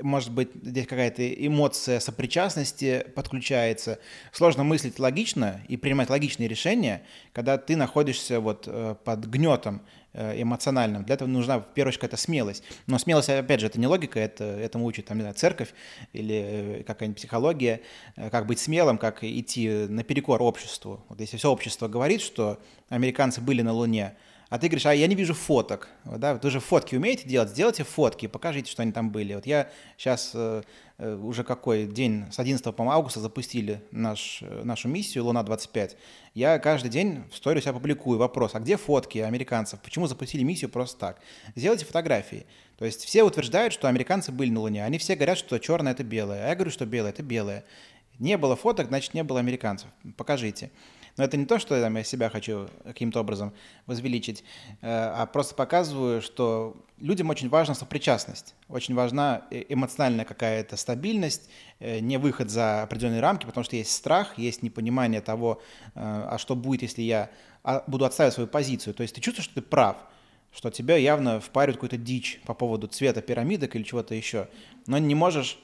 может 0.00 0.32
быть, 0.32 0.50
здесь 0.62 0.86
какая-то 0.86 1.26
эмоция 1.26 2.00
сопричастности 2.00 3.04
подключается. 3.14 3.98
Сложно 4.32 4.64
мыслить 4.64 4.98
логично 4.98 5.60
и 5.68 5.76
принимать 5.76 6.10
логичные 6.10 6.48
решения, 6.48 7.02
когда 7.32 7.58
ты 7.58 7.76
находишься 7.76 8.40
вот 8.40 8.64
э, 8.66 8.94
под 9.04 9.26
гнетом 9.26 9.82
Э, 10.16 10.40
эмоциональным. 10.40 11.02
Для 11.02 11.16
этого 11.16 11.26
нужна, 11.26 11.58
в 11.58 11.74
первую 11.74 11.88
очередь, 11.88 12.00
какая-то 12.02 12.16
смелость. 12.16 12.62
Но 12.86 12.98
смелость, 12.98 13.30
опять 13.30 13.58
же, 13.58 13.66
это 13.66 13.80
не 13.80 13.88
логика, 13.88 14.20
это, 14.20 14.44
этому 14.44 14.84
учит, 14.84 15.06
там, 15.06 15.16
не 15.16 15.22
знаю, 15.22 15.34
церковь 15.34 15.74
или 16.12 16.34
э, 16.36 16.82
какая-нибудь 16.84 17.16
психология, 17.16 17.80
как 18.30 18.46
быть 18.46 18.60
смелым, 18.60 18.96
как 18.96 19.24
идти 19.24 19.86
наперекор 19.88 20.40
обществу. 20.40 21.04
Вот 21.08 21.18
если 21.18 21.36
все 21.36 21.50
общество 21.50 21.88
говорит, 21.88 22.20
что 22.20 22.60
американцы 22.90 23.40
были 23.40 23.62
на 23.62 23.72
Луне, 23.72 24.14
а 24.54 24.58
ты 24.58 24.68
говоришь, 24.68 24.86
а 24.86 24.94
я 24.94 25.08
не 25.08 25.16
вижу 25.16 25.34
фоток, 25.34 25.88
да, 26.04 26.34
вы 26.34 26.48
же 26.48 26.60
фотки 26.60 26.94
умеете 26.94 27.28
делать, 27.28 27.50
сделайте 27.50 27.82
фотки, 27.82 28.28
покажите, 28.28 28.70
что 28.70 28.82
они 28.82 28.92
там 28.92 29.10
были. 29.10 29.34
Вот 29.34 29.46
я 29.46 29.68
сейчас 29.98 30.30
э, 30.32 30.62
уже 30.96 31.42
какой 31.42 31.86
день, 31.86 32.26
с 32.30 32.38
11 32.38 32.64
по 32.76 32.88
августа 32.88 33.18
запустили 33.18 33.82
наш, 33.90 34.44
нашу 34.62 34.86
миссию 34.86 35.24
«Луна-25», 35.24 35.96
я 36.34 36.60
каждый 36.60 36.88
день 36.88 37.24
в 37.32 37.36
сторис 37.36 37.64
публикую 37.64 38.16
вопрос, 38.16 38.54
а 38.54 38.60
где 38.60 38.76
фотки 38.76 39.18
американцев, 39.18 39.80
почему 39.80 40.06
запустили 40.06 40.44
миссию 40.44 40.70
просто 40.70 41.00
так? 41.00 41.20
Сделайте 41.56 41.84
фотографии. 41.84 42.46
То 42.78 42.84
есть 42.84 43.04
все 43.04 43.24
утверждают, 43.24 43.72
что 43.72 43.88
американцы 43.88 44.30
были 44.30 44.50
на 44.50 44.60
Луне, 44.60 44.84
они 44.84 44.98
все 44.98 45.16
говорят, 45.16 45.36
что 45.36 45.58
черное 45.58 45.94
это 45.94 46.04
белое, 46.04 46.44
а 46.44 46.48
я 46.50 46.54
говорю, 46.54 46.70
что 46.70 46.86
белое 46.86 47.10
это 47.10 47.24
белое. 47.24 47.64
Не 48.20 48.38
было 48.38 48.54
фоток, 48.54 48.86
значит 48.86 49.14
не 49.14 49.24
было 49.24 49.40
американцев. 49.40 49.88
Покажите. 50.16 50.70
Но 51.16 51.24
это 51.24 51.36
не 51.36 51.46
то, 51.46 51.58
что 51.58 51.80
там, 51.80 51.96
я 51.96 52.04
себя 52.04 52.28
хочу 52.28 52.68
каким-то 52.84 53.20
образом 53.20 53.52
возвеличить, 53.86 54.42
э, 54.80 54.86
а 54.88 55.26
просто 55.26 55.54
показываю, 55.54 56.20
что 56.20 56.76
людям 56.98 57.30
очень 57.30 57.48
важна 57.48 57.74
сопричастность, 57.74 58.54
очень 58.68 58.94
важна 58.94 59.42
э, 59.50 59.64
эмоциональная 59.68 60.24
какая-то 60.24 60.76
стабильность, 60.76 61.48
э, 61.78 62.00
не 62.00 62.16
выход 62.16 62.50
за 62.50 62.82
определенные 62.82 63.20
рамки, 63.20 63.46
потому 63.46 63.64
что 63.64 63.76
есть 63.76 63.92
страх, 63.92 64.38
есть 64.38 64.62
непонимание 64.62 65.20
того, 65.20 65.62
а 65.94 66.36
что 66.38 66.56
будет, 66.56 66.82
если 66.82 67.02
я 67.02 67.30
а, 67.62 67.82
буду 67.86 68.04
отставить 68.04 68.34
свою 68.34 68.48
позицию. 68.48 68.94
То 68.94 69.02
есть 69.02 69.14
ты 69.14 69.20
чувствуешь, 69.20 69.46
что 69.46 69.54
ты 69.54 69.62
прав, 69.62 69.96
что 70.52 70.70
тебя 70.70 70.96
явно 70.96 71.40
впаривают 71.40 71.76
какую-то 71.76 71.96
дичь 71.96 72.40
по 72.44 72.54
поводу 72.54 72.86
цвета 72.88 73.22
пирамидок 73.22 73.74
или 73.74 73.82
чего-то 73.82 74.14
еще, 74.14 74.48
но 74.86 74.98
не 74.98 75.14
можешь 75.14 75.58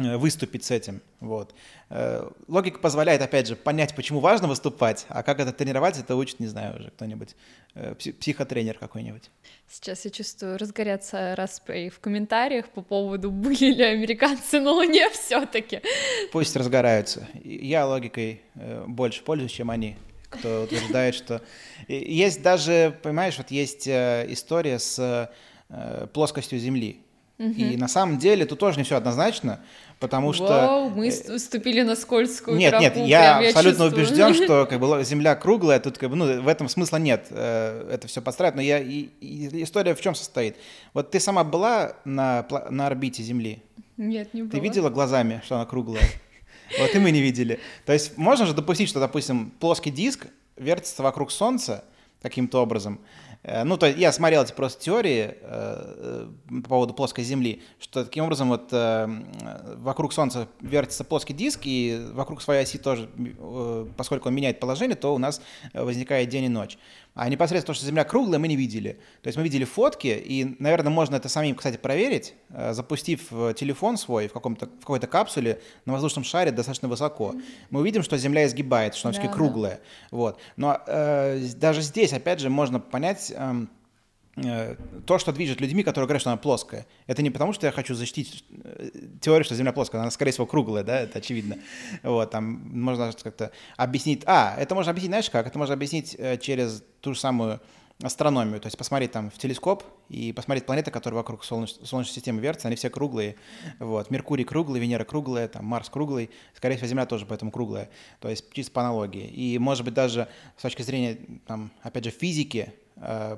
выступить 0.00 0.64
с 0.64 0.70
этим. 0.70 1.02
Вот. 1.20 1.54
Э, 1.90 2.28
логика 2.48 2.78
позволяет, 2.78 3.22
опять 3.22 3.46
же, 3.46 3.56
понять, 3.56 3.94
почему 3.94 4.20
важно 4.20 4.48
выступать, 4.48 5.06
а 5.08 5.22
как 5.22 5.40
это 5.40 5.52
тренировать, 5.52 5.98
это 5.98 6.16
учит, 6.16 6.40
не 6.40 6.46
знаю, 6.46 6.78
уже 6.78 6.90
кто-нибудь, 6.90 7.36
э, 7.74 7.94
психотренер 7.94 8.78
какой-нибудь. 8.78 9.30
Сейчас 9.68 10.04
я 10.04 10.10
чувствую 10.10 10.58
разгорятся 10.58 11.34
распри 11.36 11.88
в 11.88 12.00
комментариях 12.00 12.68
по 12.68 12.82
поводу, 12.82 13.30
были 13.30 13.72
ли 13.72 13.84
американцы 13.84 14.60
на 14.60 14.70
Луне 14.70 15.08
все 15.10 15.44
таки 15.46 15.82
Пусть 16.32 16.56
разгораются. 16.56 17.28
Я 17.44 17.86
логикой 17.86 18.42
больше 18.86 19.22
пользуюсь, 19.22 19.52
чем 19.52 19.70
они 19.70 19.96
кто 20.28 20.62
утверждает, 20.62 21.16
что... 21.16 21.42
Есть 21.88 22.40
даже, 22.40 22.96
понимаешь, 23.02 23.36
вот 23.36 23.50
есть 23.50 23.88
история 23.88 24.78
с 24.78 25.28
плоскостью 26.12 26.60
Земли. 26.60 27.00
И 27.40 27.76
на 27.78 27.88
самом 27.88 28.18
деле 28.18 28.44
тут 28.44 28.58
тоже 28.58 28.76
не 28.76 28.84
все 28.84 28.96
однозначно, 28.96 29.60
потому 30.00 30.32
что... 30.32 30.46
Вау, 30.46 30.90
мы 30.90 31.10
вступили 31.10 31.82
на 31.82 31.94
скользкую 31.94 32.56
Нет, 32.56 32.70
тропу, 32.70 32.84
нет, 32.84 32.96
я 33.08 33.38
абсолютно 33.38 33.84
я 33.84 33.88
убежден, 33.90 34.34
что 34.34 34.66
как 34.70 34.80
бы 34.80 35.04
Земля 35.04 35.36
круглая, 35.36 35.78
тут 35.78 35.98
как 35.98 36.10
бы, 36.10 36.16
ну, 36.16 36.40
в 36.40 36.48
этом 36.48 36.68
смысла 36.68 36.96
нет, 36.96 37.26
э, 37.30 37.90
это 37.92 38.08
все 38.08 38.20
подстраивать, 38.20 38.56
но 38.56 38.62
я, 38.62 38.80
и, 38.80 39.08
и 39.20 39.62
история 39.62 39.94
в 39.94 40.00
чем 40.00 40.14
состоит? 40.14 40.56
Вот 40.94 41.10
ты 41.10 41.20
сама 41.20 41.44
была 41.44 41.92
на, 42.04 42.46
на 42.70 42.86
орбите 42.86 43.22
Земли? 43.22 43.62
Нет, 43.96 44.34
не 44.34 44.42
была. 44.42 44.52
Ты 44.52 44.60
видела 44.60 44.88
глазами, 44.88 45.42
что 45.44 45.56
она 45.56 45.66
круглая? 45.66 46.02
Вот 46.78 46.94
и 46.94 46.98
мы 46.98 47.10
не 47.10 47.20
видели. 47.20 47.60
То 47.84 47.92
есть 47.92 48.16
можно 48.16 48.46
же 48.46 48.54
допустить, 48.54 48.88
что, 48.88 49.00
допустим, 49.00 49.52
плоский 49.60 49.90
диск 49.90 50.26
вертится 50.56 51.02
вокруг 51.02 51.30
Солнца 51.30 51.84
каким-то 52.22 52.62
образом, 52.62 53.00
Э, 53.29 53.29
ну, 53.42 53.78
то 53.78 53.86
есть 53.86 53.98
я 53.98 54.12
смотрел 54.12 54.42
эти 54.42 54.52
просто 54.52 54.82
теории 54.82 55.34
э, 55.40 56.28
по 56.62 56.68
поводу 56.68 56.92
плоской 56.92 57.24
Земли, 57.24 57.62
что 57.78 58.04
таким 58.04 58.24
образом 58.24 58.50
вот 58.50 58.68
э, 58.70 59.08
вокруг 59.78 60.12
Солнца 60.12 60.46
вертится 60.60 61.04
плоский 61.04 61.32
диск, 61.32 61.60
и 61.64 62.06
вокруг 62.12 62.42
своей 62.42 62.64
оси 62.64 62.76
тоже, 62.78 63.08
э, 63.18 63.86
поскольку 63.96 64.28
он 64.28 64.34
меняет 64.34 64.60
положение, 64.60 64.94
то 64.94 65.14
у 65.14 65.18
нас 65.18 65.40
возникает 65.72 66.28
день 66.28 66.44
и 66.44 66.48
ночь. 66.48 66.76
А 67.14 67.28
непосредственно 67.28 67.74
то, 67.74 67.76
что 67.76 67.86
Земля 67.86 68.04
круглая, 68.04 68.38
мы 68.38 68.46
не 68.48 68.56
видели. 68.56 69.00
То 69.22 69.28
есть 69.28 69.36
мы 69.36 69.42
видели 69.42 69.64
фотки, 69.64 70.06
и, 70.06 70.56
наверное, 70.58 70.90
можно 70.90 71.16
это 71.16 71.28
самим, 71.28 71.56
кстати, 71.56 71.76
проверить, 71.76 72.34
э, 72.50 72.72
запустив 72.72 73.26
э, 73.32 73.52
телефон 73.56 73.96
свой 73.96 74.28
в, 74.28 74.32
каком-то, 74.32 74.66
в 74.66 74.80
какой-то 74.80 75.06
капсуле 75.06 75.60
на 75.86 75.92
воздушном 75.92 76.24
шаре 76.24 76.52
достаточно 76.52 76.88
высоко. 76.88 77.34
Мы 77.70 77.80
увидим, 77.80 78.02
что 78.02 78.16
Земля 78.16 78.46
изгибается, 78.46 78.98
что 78.98 79.08
она 79.08 79.14
да, 79.14 79.20
все-таки 79.20 79.36
круглая. 79.36 79.80
Да. 80.10 80.16
Вот. 80.16 80.40
Но 80.56 80.80
э, 80.86 81.46
даже 81.56 81.82
здесь, 81.82 82.12
опять 82.12 82.40
же, 82.40 82.48
можно 82.48 82.78
понять... 82.78 83.32
Э, 83.34 83.34
э, 83.34 83.66
то, 85.06 85.18
что 85.18 85.32
движет 85.32 85.60
людьми, 85.60 85.82
которые 85.82 86.06
говорят, 86.06 86.20
что 86.20 86.30
она 86.30 86.36
плоская. 86.36 86.86
Это 87.06 87.22
не 87.22 87.30
потому, 87.30 87.52
что 87.52 87.66
я 87.66 87.72
хочу 87.72 87.94
защитить 87.94 88.44
э, 88.50 88.90
теорию, 89.20 89.44
что 89.44 89.54
Земля 89.54 89.72
плоская, 89.72 90.00
она, 90.00 90.10
скорее 90.10 90.32
всего, 90.32 90.46
круглая, 90.46 90.84
да, 90.84 91.00
это 91.00 91.18
очевидно. 91.18 91.58
Вот, 92.02 92.30
там 92.30 92.44
можно 92.44 93.12
как-то 93.22 93.50
объяснить... 93.76 94.22
А, 94.26 94.54
это 94.58 94.74
можно 94.74 94.90
объяснить, 94.90 95.10
знаешь 95.10 95.30
как? 95.30 95.46
Это 95.46 95.58
можно 95.58 95.74
объяснить 95.74 96.14
э, 96.18 96.38
через 96.38 96.82
ту 97.00 97.14
же 97.14 97.20
самую 97.20 97.60
астрономию, 98.02 98.60
то 98.60 98.66
есть 98.66 98.78
посмотреть 98.78 99.12
там 99.12 99.30
в 99.30 99.36
телескоп 99.38 99.84
и 100.08 100.32
посмотреть 100.32 100.64
планеты, 100.64 100.90
которые 100.90 101.18
вокруг 101.18 101.44
Солнеч... 101.44 101.74
Солнечной 101.82 102.14
системы 102.14 102.40
вертятся, 102.40 102.68
они 102.68 102.76
все 102.76 102.88
круглые. 102.88 103.36
Вот. 103.78 104.10
Меркурий 104.10 104.44
круглый, 104.44 104.80
Венера 104.80 105.04
круглая, 105.04 105.48
там, 105.48 105.66
Марс 105.66 105.90
круглый, 105.90 106.30
скорее 106.54 106.76
всего, 106.76 106.88
Земля 106.88 107.06
тоже 107.06 107.26
поэтому 107.26 107.50
круглая, 107.50 107.90
то 108.20 108.28
есть 108.28 108.52
чисто 108.52 108.72
по 108.72 108.80
аналогии. 108.80 109.26
И, 109.26 109.58
может 109.58 109.84
быть, 109.84 109.94
даже 109.94 110.28
с 110.56 110.62
точки 110.62 110.82
зрения, 110.82 111.18
там, 111.46 111.70
опять 111.82 112.04
же, 112.04 112.10
физики, 112.10 112.72
э, 112.89 112.89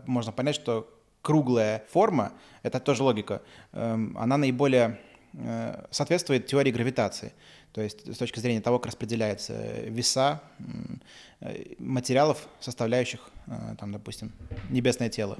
можно 0.06 0.32
понять, 0.32 0.54
что 0.54 0.88
круглая 1.22 1.82
форма, 1.90 2.32
это 2.62 2.80
тоже 2.80 3.02
логика, 3.02 3.42
э, 3.72 3.98
она 4.16 4.36
наиболее 4.36 4.98
э, 5.32 5.84
соответствует 5.90 6.46
теории 6.46 6.72
гравитации. 6.72 7.32
То 7.72 7.80
есть 7.80 8.12
с 8.12 8.18
точки 8.18 8.38
зрения 8.40 8.60
того, 8.60 8.78
как 8.78 8.88
распределяются 8.88 9.54
веса 9.86 10.42
э, 11.40 11.74
материалов, 11.78 12.48
составляющих, 12.60 13.20
э, 13.46 13.76
там, 13.78 13.92
допустим, 13.92 14.32
небесное 14.68 15.08
тело. 15.08 15.38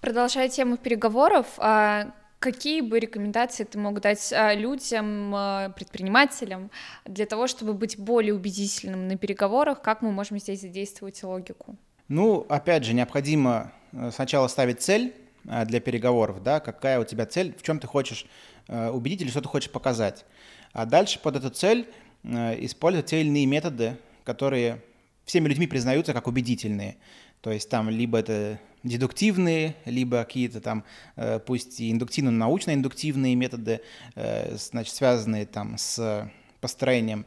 Продолжая 0.00 0.48
тему 0.48 0.76
переговоров, 0.76 1.46
а 1.58 2.12
какие 2.38 2.80
бы 2.80 3.00
рекомендации 3.00 3.64
ты 3.64 3.78
мог 3.78 4.00
дать 4.00 4.32
а, 4.32 4.54
людям, 4.54 5.34
а, 5.34 5.70
предпринимателям 5.70 6.70
для 7.04 7.26
того, 7.26 7.48
чтобы 7.48 7.74
быть 7.74 7.98
более 7.98 8.32
убедительным 8.32 9.08
на 9.08 9.16
переговорах? 9.16 9.82
Как 9.82 10.00
мы 10.00 10.12
можем 10.12 10.38
здесь 10.38 10.60
задействовать 10.60 11.20
логику? 11.24 11.76
Ну, 12.08 12.46
опять 12.48 12.84
же, 12.84 12.94
необходимо 12.94 13.72
сначала 14.12 14.48
ставить 14.48 14.80
цель 14.80 15.14
для 15.44 15.80
переговоров, 15.80 16.42
да, 16.42 16.60
какая 16.60 17.00
у 17.00 17.04
тебя 17.04 17.26
цель, 17.26 17.54
в 17.56 17.62
чем 17.62 17.78
ты 17.80 17.86
хочешь 17.86 18.26
убедить 18.68 19.22
или 19.22 19.30
что 19.30 19.40
ты 19.40 19.48
хочешь 19.48 19.70
показать. 19.70 20.26
А 20.72 20.86
дальше 20.86 21.18
под 21.18 21.36
эту 21.36 21.50
цель 21.50 21.88
э, 22.24 22.64
использовать 22.64 23.06
те 23.06 23.20
или 23.20 23.28
иные 23.28 23.46
методы, 23.46 23.96
которые 24.24 24.82
всеми 25.24 25.48
людьми 25.48 25.66
признаются 25.66 26.12
как 26.12 26.26
убедительные. 26.26 26.96
То 27.40 27.50
есть 27.50 27.68
там 27.68 27.88
либо 27.88 28.18
это 28.18 28.58
дедуктивные, 28.82 29.74
либо 29.84 30.24
какие-то 30.24 30.60
там, 30.60 30.84
э, 31.16 31.38
пусть 31.38 31.80
и 31.80 31.90
индуктивно-научно-индуктивные 31.90 33.34
методы, 33.34 33.80
э, 34.14 34.56
значит, 34.56 34.94
связанные 34.94 35.46
там 35.46 35.78
с 35.78 36.30
построением 36.60 37.26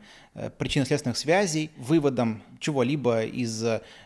причинно-следственных 0.58 1.18
связей, 1.18 1.72
выводом 1.78 2.44
чего-либо 2.60 3.24
из 3.24 3.64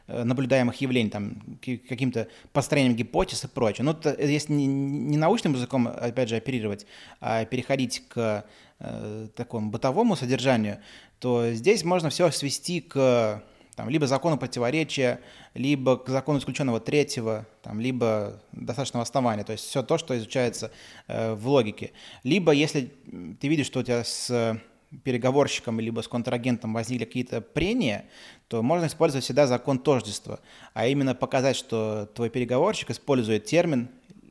наблюдаемых 0.07 0.75
явлений, 0.81 1.09
там, 1.09 1.41
каким-то 1.61 2.27
построением 2.53 2.95
гипотез 2.95 3.43
и 3.43 3.47
прочее. 3.47 3.85
Но 3.85 3.91
это, 3.91 4.15
если 4.21 4.53
не 4.53 5.17
научным 5.17 5.53
языком, 5.53 5.87
опять 5.87 6.29
же, 6.29 6.35
оперировать, 6.35 6.85
а 7.21 7.45
переходить 7.45 8.07
к 8.07 8.45
э, 8.79 9.27
такому 9.35 9.69
бытовому 9.69 10.15
содержанию, 10.15 10.79
то 11.19 11.51
здесь 11.53 11.83
можно 11.83 12.09
все 12.09 12.29
свести 12.31 12.81
к 12.81 13.43
там, 13.75 13.89
либо 13.89 14.07
закону 14.07 14.37
противоречия, 14.37 15.19
либо 15.53 15.97
к 15.97 16.07
закону 16.09 16.39
исключенного 16.39 16.79
третьего, 16.79 17.45
там, 17.61 17.79
либо 17.81 18.41
достаточного 18.53 19.03
основания, 19.03 19.43
то 19.43 19.51
есть 19.51 19.65
все 19.65 19.83
то, 19.83 19.97
что 19.97 20.17
изучается 20.17 20.71
э, 21.07 21.33
в 21.33 21.47
логике. 21.47 21.91
Либо 22.23 22.51
если 22.51 22.91
ты 23.39 23.47
видишь, 23.47 23.65
что 23.65 23.81
у 23.81 23.83
тебя 23.83 24.03
с 24.03 24.59
переговорщиком 25.03 25.79
либо 25.79 26.01
с 26.01 26.07
контрагентом 26.07 26.73
возникли 26.73 27.05
какие-то 27.05 27.41
прения, 27.41 28.05
то 28.47 28.61
можно 28.61 28.87
использовать 28.87 29.23
всегда 29.23 29.47
закон 29.47 29.79
тождества, 29.79 30.39
а 30.73 30.87
именно 30.87 31.15
показать, 31.15 31.55
что 31.55 32.09
твой 32.13 32.29
переговорщик 32.29 32.91
использует 32.91 33.45
термин 33.45 33.89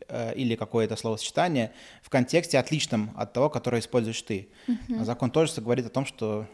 Э, 0.09 0.35
или 0.35 0.55
какое-то 0.55 0.97
словосочетание 0.97 1.73
в 2.03 2.11
контексте 2.11 2.59
отличном 2.59 3.11
от 3.17 3.33
того, 3.33 3.49
которое 3.49 3.81
используешь 3.81 4.21
ты. 4.23 4.49
Uh-huh. 4.69 5.03
Закон 5.05 5.31
тоже 5.31 5.61
говорит 5.61 5.87
о 5.87 5.89
том, 5.89 6.05
что 6.05 6.47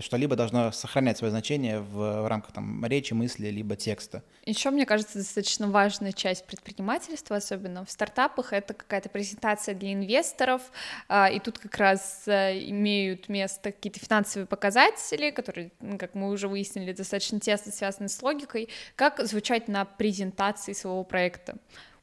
что-либо 0.00 0.36
должно 0.36 0.72
сохранять 0.72 1.18
свое 1.18 1.30
значение 1.30 1.80
в, 1.80 2.28
рамках 2.28 2.52
там, 2.52 2.84
речи, 2.86 3.12
мысли, 3.12 3.48
либо 3.48 3.76
текста. 3.76 4.22
Еще, 4.44 4.70
мне 4.70 4.86
кажется, 4.86 5.18
достаточно 5.18 5.68
важная 5.68 6.12
часть 6.12 6.46
предпринимательства, 6.46 7.36
особенно 7.36 7.84
в 7.84 7.90
стартапах, 7.90 8.52
это 8.52 8.74
какая-то 8.74 9.08
презентация 9.08 9.74
для 9.74 9.92
инвесторов, 9.92 10.62
а, 11.08 11.28
и 11.30 11.40
тут 11.40 11.58
как 11.58 11.76
раз 11.76 12.24
а, 12.26 12.52
имеют 12.52 13.28
место 13.28 13.72
какие-то 13.72 14.00
финансовые 14.00 14.46
показатели, 14.46 15.30
которые, 15.30 15.72
как 15.98 16.14
мы 16.14 16.30
уже 16.30 16.48
выяснили, 16.48 16.92
достаточно 16.92 17.40
тесно 17.40 17.72
связаны 17.72 18.08
с 18.08 18.22
логикой, 18.22 18.68
как 18.96 19.20
звучать 19.26 19.68
на 19.68 19.84
презентации 19.84 20.72
своего 20.72 21.04
проекта 21.04 21.56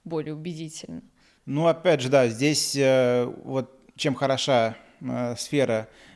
более 0.03 0.33
убедительно. 0.33 1.01
Ну, 1.45 1.67
опять 1.67 2.01
же, 2.01 2.09
да, 2.09 2.27
здесь 2.27 2.75
э, 2.75 3.25
вот 3.43 3.77
чем 3.95 4.15
хороша 4.15 4.75
э, 5.01 5.35
сфера 5.37 5.87
э, 5.87 6.10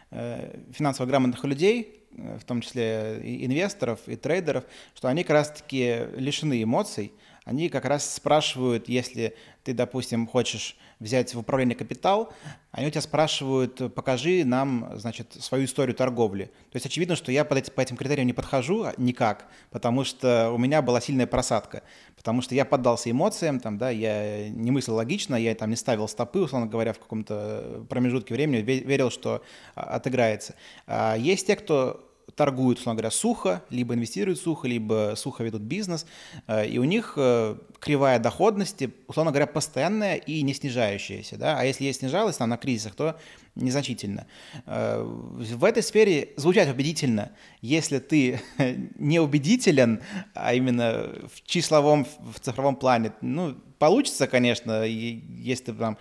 финансово 0.72 1.06
грамотных 1.08 1.44
людей, 1.44 2.04
э, 2.18 2.38
в 2.40 2.44
том 2.46 2.62
числе 2.62 3.22
и 3.24 3.46
инвесторов, 3.46 4.00
и 4.08 4.16
трейдеров, 4.16 4.64
что 4.94 5.08
они 5.08 5.24
как 5.24 5.32
раз-таки 5.32 6.08
лишены 6.16 6.62
эмоций, 6.62 7.12
они 7.46 7.70
как 7.70 7.86
раз 7.86 8.16
спрашивают, 8.16 8.90
если 8.90 9.36
ты, 9.64 9.74
допустим, 9.74 10.28
хочешь 10.28 10.76
взять 11.00 11.34
в 11.34 11.40
управление 11.40 11.76
капитал, 11.76 12.34
они 12.72 12.88
у 12.88 12.90
тебя 12.90 13.02
спрашивают, 13.02 13.94
покажи 13.94 14.44
нам, 14.44 14.92
значит, 14.96 15.34
свою 15.40 15.66
историю 15.66 15.96
торговли. 15.96 16.46
То 16.72 16.76
есть 16.76 16.88
очевидно, 16.88 17.16
что 17.16 17.32
я 17.32 17.46
под 17.46 17.60
эти, 17.60 17.70
по 17.70 17.82
этим 17.82 17.98
критериям 17.98 18.26
не 18.26 18.34
подхожу 18.34 18.88
никак, 18.98 19.48
потому 19.70 20.04
что 20.04 20.52
у 20.52 20.58
меня 20.58 20.82
была 20.82 21.00
сильная 21.00 21.28
просадка, 21.28 21.84
потому 22.16 22.42
что 22.42 22.56
я 22.56 22.66
поддался 22.66 23.12
эмоциям, 23.12 23.60
там, 23.60 23.78
да, 23.78 23.92
я 23.92 24.50
не 24.50 24.72
мыслил 24.72 24.96
логично, 24.96 25.36
я 25.36 25.54
там 25.54 25.70
не 25.70 25.76
ставил 25.76 26.08
стопы, 26.08 26.40
условно 26.40 26.68
говоря, 26.68 26.94
в 26.94 27.00
каком-то 27.00 27.86
промежутке 27.90 28.34
времени, 28.34 28.62
верил, 28.62 29.12
что 29.12 29.44
а, 29.76 29.96
отыграется. 29.96 30.56
А 30.88 31.16
есть 31.16 31.46
те, 31.46 31.56
кто 31.56 32.05
торгуют, 32.36 32.80
условно 32.80 32.98
говоря, 32.98 33.12
сухо, 33.12 33.62
либо 33.70 33.94
инвестируют 33.94 34.40
сухо, 34.40 34.68
либо 34.68 35.14
сухо 35.16 35.44
ведут 35.44 35.62
бизнес, 35.62 36.06
э, 36.48 36.68
и 36.68 36.78
у 36.78 36.84
них 36.84 37.14
э, 37.18 37.56
кривая 37.80 38.20
доходности, 38.20 38.92
условно 39.08 39.32
говоря, 39.32 39.48
постоянная 39.48 40.16
и 40.16 40.42
не 40.42 40.54
снижающаяся, 40.54 41.38
да, 41.38 41.60
а 41.60 41.64
если 41.64 41.86
есть 41.86 42.00
снижалась 42.00 42.38
там 42.38 42.50
на 42.50 42.58
кризисах, 42.58 42.96
то 42.96 43.18
незначительно. 43.56 44.28
Э, 44.66 45.02
в 45.02 45.64
этой 45.64 45.84
сфере 45.84 46.30
звучать 46.36 46.70
убедительно, 46.70 47.32
если 47.62 48.00
ты 48.00 48.42
не 48.98 49.20
убедителен, 49.20 50.02
а 50.34 50.54
именно 50.54 51.10
в 51.34 51.42
числовом, 51.46 52.06
в 52.20 52.40
цифровом 52.40 52.76
плане, 52.76 53.14
ну, 53.22 53.56
получится, 53.80 54.28
конечно, 54.28 54.84
если 54.84 55.66
ты 55.66 55.74
там 55.74 55.98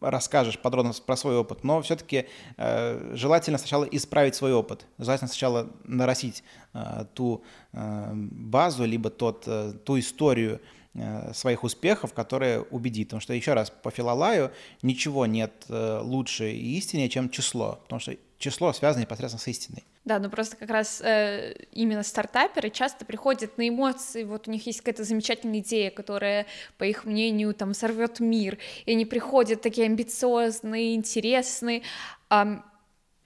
расскажешь 0.00 0.58
подробно 0.58 0.92
про 1.04 1.16
свой 1.16 1.36
опыт, 1.36 1.64
но 1.64 1.82
все-таки 1.82 2.26
э, 2.56 3.12
желательно 3.14 3.58
сначала 3.58 3.84
исправить 3.84 4.34
свой 4.34 4.52
опыт, 4.52 4.86
желательно 4.98 5.28
сначала 5.28 5.70
нарастить 5.84 6.42
э, 6.72 7.04
ту 7.14 7.42
э, 7.72 8.10
базу, 8.14 8.84
либо 8.84 9.10
тот, 9.10 9.44
э, 9.46 9.72
ту 9.84 9.98
историю 9.98 10.60
э, 10.94 11.32
своих 11.34 11.64
успехов, 11.64 12.14
которая 12.14 12.60
убедит. 12.60 13.08
Потому 13.08 13.20
что, 13.20 13.34
еще 13.34 13.54
раз, 13.54 13.70
по 13.70 13.90
Филолаю 13.90 14.52
ничего 14.82 15.26
нет 15.26 15.52
э, 15.68 16.00
лучше 16.02 16.50
и 16.50 16.78
истиннее, 16.78 17.08
чем 17.08 17.30
число, 17.30 17.78
потому 17.82 18.00
что 18.00 18.16
число 18.40 18.72
связано 18.72 19.02
непосредственно 19.02 19.40
с 19.40 19.46
истиной. 19.46 19.84
Да, 20.04 20.18
ну 20.18 20.30
просто 20.30 20.56
как 20.56 20.70
раз 20.70 21.00
э, 21.02 21.54
именно 21.72 22.02
стартаперы 22.02 22.70
часто 22.70 23.04
приходят 23.04 23.58
на 23.58 23.68
эмоции, 23.68 24.24
вот 24.24 24.48
у 24.48 24.50
них 24.50 24.66
есть 24.66 24.80
какая-то 24.80 25.04
замечательная 25.04 25.60
идея, 25.60 25.90
которая, 25.90 26.46
по 26.78 26.84
их 26.84 27.04
мнению, 27.04 27.54
там 27.54 27.74
сорвет 27.74 28.18
мир, 28.18 28.58
и 28.86 28.92
они 28.92 29.04
приходят 29.04 29.60
такие 29.60 29.86
амбициозные, 29.86 30.94
интересные, 30.94 31.82
а 32.30 32.64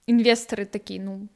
инвесторы 0.07 0.67
такие, 0.67 1.01
ну, 1.01 1.29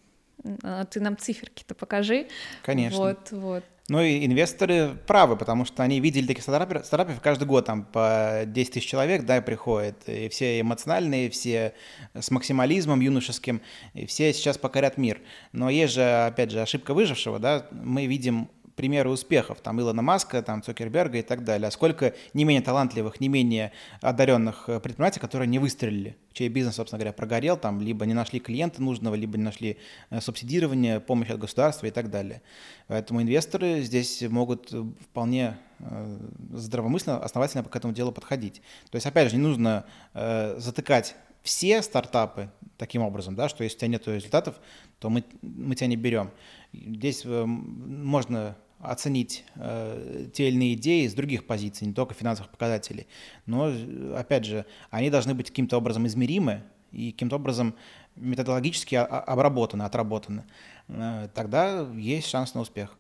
а 0.62 0.85
ты 0.85 1.01
нам 1.01 1.17
циферки-то 1.17 1.75
покажи. 1.75 2.27
Конечно. 2.62 2.99
Вот, 2.99 3.31
вот. 3.31 3.64
Ну 3.88 4.03
и 4.03 4.27
инвесторы 4.27 4.98
правы, 5.07 5.37
потому 5.37 5.64
что 5.64 5.83
они 5.83 5.98
видели 5.98 6.27
таких 6.27 6.42
стартаперов, 6.42 6.85
стартаперов 6.85 7.22
каждый 7.22 7.44
год 7.44 7.64
там 7.64 7.85
по 7.85 8.42
10 8.44 8.72
тысяч 8.74 8.87
человек, 8.87 9.24
да, 9.24 9.40
приходят, 9.40 9.96
и 10.07 10.29
все 10.29 10.61
эмоциональные, 10.61 11.31
все 11.31 11.72
с 12.12 12.31
максимализмом 12.31 13.01
юношеским, 13.01 13.62
и 13.94 14.05
все 14.05 14.35
сейчас 14.35 14.59
покорят 14.59 14.98
мир. 14.98 15.22
Но 15.53 15.70
есть 15.70 15.94
же, 15.94 16.27
опять 16.27 16.51
же, 16.51 16.61
ошибка 16.61 16.92
выжившего, 16.92 17.38
да, 17.38 17.66
мы 17.70 18.05
видим 18.05 18.51
примеры 18.79 19.11
успехов, 19.11 19.61
там 19.61 19.81
Илона 19.81 20.03
Маска, 20.03 20.41
там 20.41 20.62
Цукерберга 20.62 21.19
и 21.19 21.23
так 21.23 21.43
далее. 21.43 21.67
А 21.67 21.71
сколько 21.73 22.14
не 22.33 22.45
менее 22.45 22.62
талантливых, 22.62 23.21
не 23.21 23.29
менее 23.29 23.73
одаренных 24.01 24.69
э, 24.69 24.79
предпринимателей, 24.79 25.21
которые 25.21 25.49
не 25.49 25.59
выстрелили, 25.59 26.17
чей 26.33 26.49
бизнес, 26.49 26.77
собственно 26.77 27.01
говоря, 27.01 27.12
прогорел, 27.12 27.57
там 27.57 27.81
либо 27.81 28.07
не 28.07 28.14
нашли 28.14 28.38
клиента 28.38 28.81
нужного, 28.81 29.17
либо 29.17 29.37
не 29.37 29.43
нашли 29.43 29.79
э, 30.11 30.21
субсидирование, 30.21 31.01
помощь 31.01 31.29
от 31.29 31.41
государства 31.41 31.87
и 31.87 31.91
так 31.91 32.09
далее. 32.09 32.41
Поэтому 32.87 33.21
инвесторы 33.21 33.83
здесь 33.83 34.23
могут 34.23 34.73
вполне 35.01 35.59
э, 35.81 36.19
здравомысленно, 36.53 37.19
основательно 37.19 37.64
к 37.64 37.75
этому 37.75 37.93
делу 37.93 38.12
подходить. 38.12 38.62
То 38.91 38.97
есть, 38.97 39.07
опять 39.07 39.31
же, 39.31 39.37
не 39.37 39.43
нужно 39.43 39.87
затыкать 40.14 41.17
все 41.43 41.83
стартапы 41.83 42.51
таким 42.77 43.03
образом, 43.03 43.35
да, 43.35 43.49
что 43.49 43.64
если 43.64 43.77
у 43.77 43.81
тебя 43.81 43.88
нет 43.88 44.07
результатов, 44.07 44.55
то 44.99 45.11
мы, 45.11 45.25
мы 45.43 45.75
тебя 45.75 45.87
не 45.87 45.97
берем. 45.97 46.31
Здесь 46.73 47.25
можно 47.25 48.57
оценить 48.81 49.45
э, 49.57 50.29
те 50.33 50.49
или 50.49 50.57
иные 50.57 50.75
идеи 50.75 51.07
с 51.07 51.14
других 51.14 51.47
позиций, 51.47 51.87
не 51.87 51.95
только 51.95 52.14
финансовых 52.14 52.51
показателей. 52.51 53.07
Но, 53.47 53.73
опять 54.17 54.45
же, 54.45 54.67
они 54.91 55.11
должны 55.11 55.35
быть 55.35 55.49
каким-то 55.49 55.77
образом 55.77 56.07
измеримы 56.07 56.62
и 56.93 57.12
каким-то 57.12 57.37
образом 57.37 57.75
методологически 58.17 58.95
обработаны, 58.95 59.83
отработаны. 59.83 60.45
Э, 60.88 61.29
тогда 61.35 61.88
есть 61.95 62.29
шанс 62.29 62.55
на 62.55 62.61
успех. 62.61 62.97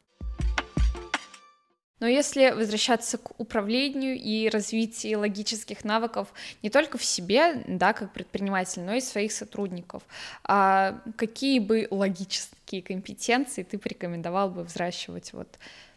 Но 2.00 2.06
если 2.06 2.50
возвращаться 2.50 3.18
к 3.18 3.38
управлению 3.40 4.16
и 4.16 4.48
развитию 4.48 5.20
логических 5.20 5.84
навыков 5.84 6.28
не 6.62 6.70
только 6.70 6.96
в 6.96 7.04
себе, 7.04 7.64
да, 7.66 7.92
как 7.92 8.12
предприниматель, 8.12 8.82
но 8.82 8.94
и 8.94 9.00
своих 9.00 9.32
сотрудников, 9.32 10.02
а 10.44 11.00
какие 11.16 11.58
бы 11.58 11.88
логические 11.90 12.82
компетенции 12.82 13.62
ты 13.64 13.78
порекомендовал 13.78 14.50
бы 14.50 14.62
взращивать 14.62 15.32
вот 15.32 15.48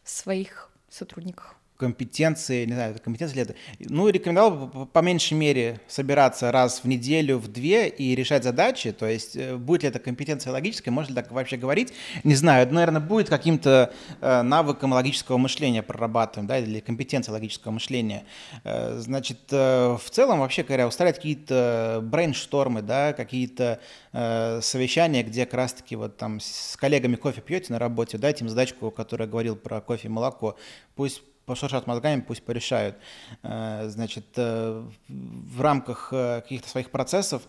в 0.04 0.10
своих 0.10 0.70
сотрудниках? 0.90 1.56
Компетенции, 1.82 2.66
не 2.66 2.74
знаю, 2.74 2.96
компетенции 3.04 3.38
ли 3.38 3.42
это. 3.42 3.56
Ну, 3.80 4.08
рекомендовал 4.08 4.52
бы 4.52 4.86
по 4.86 5.00
меньшей 5.00 5.34
мере 5.34 5.80
собираться 5.88 6.52
раз 6.52 6.84
в 6.84 6.88
неделю, 6.88 7.40
в 7.40 7.48
две 7.48 7.90
и 7.90 8.14
решать 8.14 8.44
задачи. 8.44 8.92
То 8.92 9.08
есть 9.08 9.36
э, 9.36 9.56
будет 9.56 9.82
ли 9.82 9.90
это 9.90 9.98
компетенция 9.98 10.54
логическая, 10.54 10.94
можно 10.94 11.10
ли 11.10 11.16
так 11.16 11.32
вообще 11.32 11.58
говорить? 11.58 11.92
Не 12.24 12.36
знаю, 12.36 12.68
это, 12.68 12.74
наверное, 12.76 13.02
будет 13.02 13.30
каким-то 13.30 13.92
э, 14.22 14.42
навыком 14.44 14.94
логического 14.94 15.38
мышления 15.38 15.82
прорабатываем, 15.82 16.48
да, 16.48 16.60
или 16.60 16.82
компетенцией 16.82 17.34
логического 17.34 17.72
мышления. 17.72 18.26
Э, 18.64 19.00
значит, 19.00 19.40
в 19.50 20.04
целом, 20.12 20.40
вообще 20.42 20.62
говоря, 20.62 20.88
устраивать 20.88 21.16
какие-то 21.16 22.02
брейнштормы, 22.04 22.84
да, 22.84 23.14
какие-то 23.14 23.80
совещания, 24.12 25.24
где 25.24 25.46
как 25.46 25.54
раз-таки 25.54 25.96
вот 25.96 26.18
там 26.18 26.42
с 26.42 26.76
коллегами 26.78 27.16
кофе 27.16 27.42
пьете 27.42 27.72
на 27.72 27.80
работе, 27.80 28.18
дайте 28.18 28.44
им 28.44 28.50
задачку, 28.50 28.92
которая 28.92 29.28
говорил 29.28 29.56
про 29.56 29.80
кофе 29.80 30.10
и 30.10 30.12
молоко, 30.12 30.58
пусть 30.96 31.24
пошуршат 31.52 31.86
мозгами, 31.86 32.22
пусть 32.22 32.44
порешают. 32.44 32.96
Э, 33.44 33.90
значит, 33.90 34.26
э, 34.38 34.84
в 35.10 35.62
рамках 35.62 36.14
э, 36.14 36.42
каких-то 36.42 36.70
своих 36.70 36.92
процессов 36.92 37.42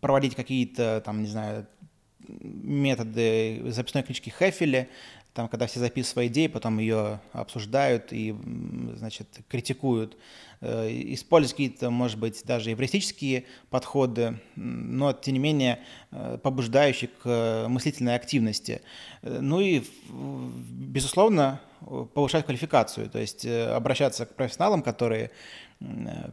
проводить 0.00 0.34
какие-то, 0.34 1.02
там, 1.04 1.20
не 1.20 1.28
знаю, 1.28 1.66
методы 2.28 3.62
записной 3.66 4.04
книжки 4.04 4.30
Хефеля, 4.30 4.88
там, 5.34 5.48
когда 5.48 5.66
все 5.66 5.80
записывают 5.80 6.06
свои 6.12 6.28
идеи, 6.28 6.46
потом 6.46 6.78
ее 6.78 7.20
обсуждают 7.32 8.12
и, 8.12 8.34
значит, 8.96 9.28
критикуют. 9.48 10.16
Использовать 10.62 11.52
какие-то, 11.52 11.90
может 11.90 12.18
быть, 12.18 12.42
даже 12.44 12.72
эвристические 12.72 13.44
подходы, 13.68 14.40
но, 14.54 15.12
тем 15.12 15.34
не 15.34 15.40
менее, 15.40 15.80
побуждающие 16.42 17.10
к 17.22 17.66
мыслительной 17.68 18.14
активности. 18.14 18.80
Ну 19.22 19.60
и, 19.60 19.82
безусловно, 20.08 21.60
повышать 22.14 22.46
квалификацию, 22.46 23.10
то 23.10 23.18
есть 23.18 23.44
э, 23.44 23.66
обращаться 23.66 24.24
к 24.24 24.34
профессионалам, 24.34 24.82
которые 24.82 25.30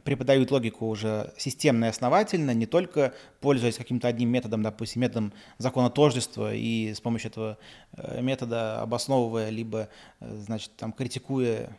преподают 0.04 0.52
логику 0.52 0.88
уже 0.88 1.34
системно 1.38 1.86
и 1.86 1.88
основательно, 1.90 2.54
не 2.54 2.66
только 2.66 3.14
пользуясь 3.40 3.78
каким-то 3.78 4.08
одним 4.08 4.30
методом, 4.30 4.64
допустим, 4.64 5.02
методом 5.02 5.34
закона 5.58 5.90
тождества 5.90 6.54
и 6.54 6.94
с 6.94 7.02
помощью 7.02 7.32
этого 7.32 7.58
э, 7.94 8.22
метода 8.22 8.82
обосновывая, 8.82 9.50
либо, 9.50 9.90
э, 10.20 10.36
значит, 10.46 10.76
там, 10.76 10.94
критикуя, 10.94 11.76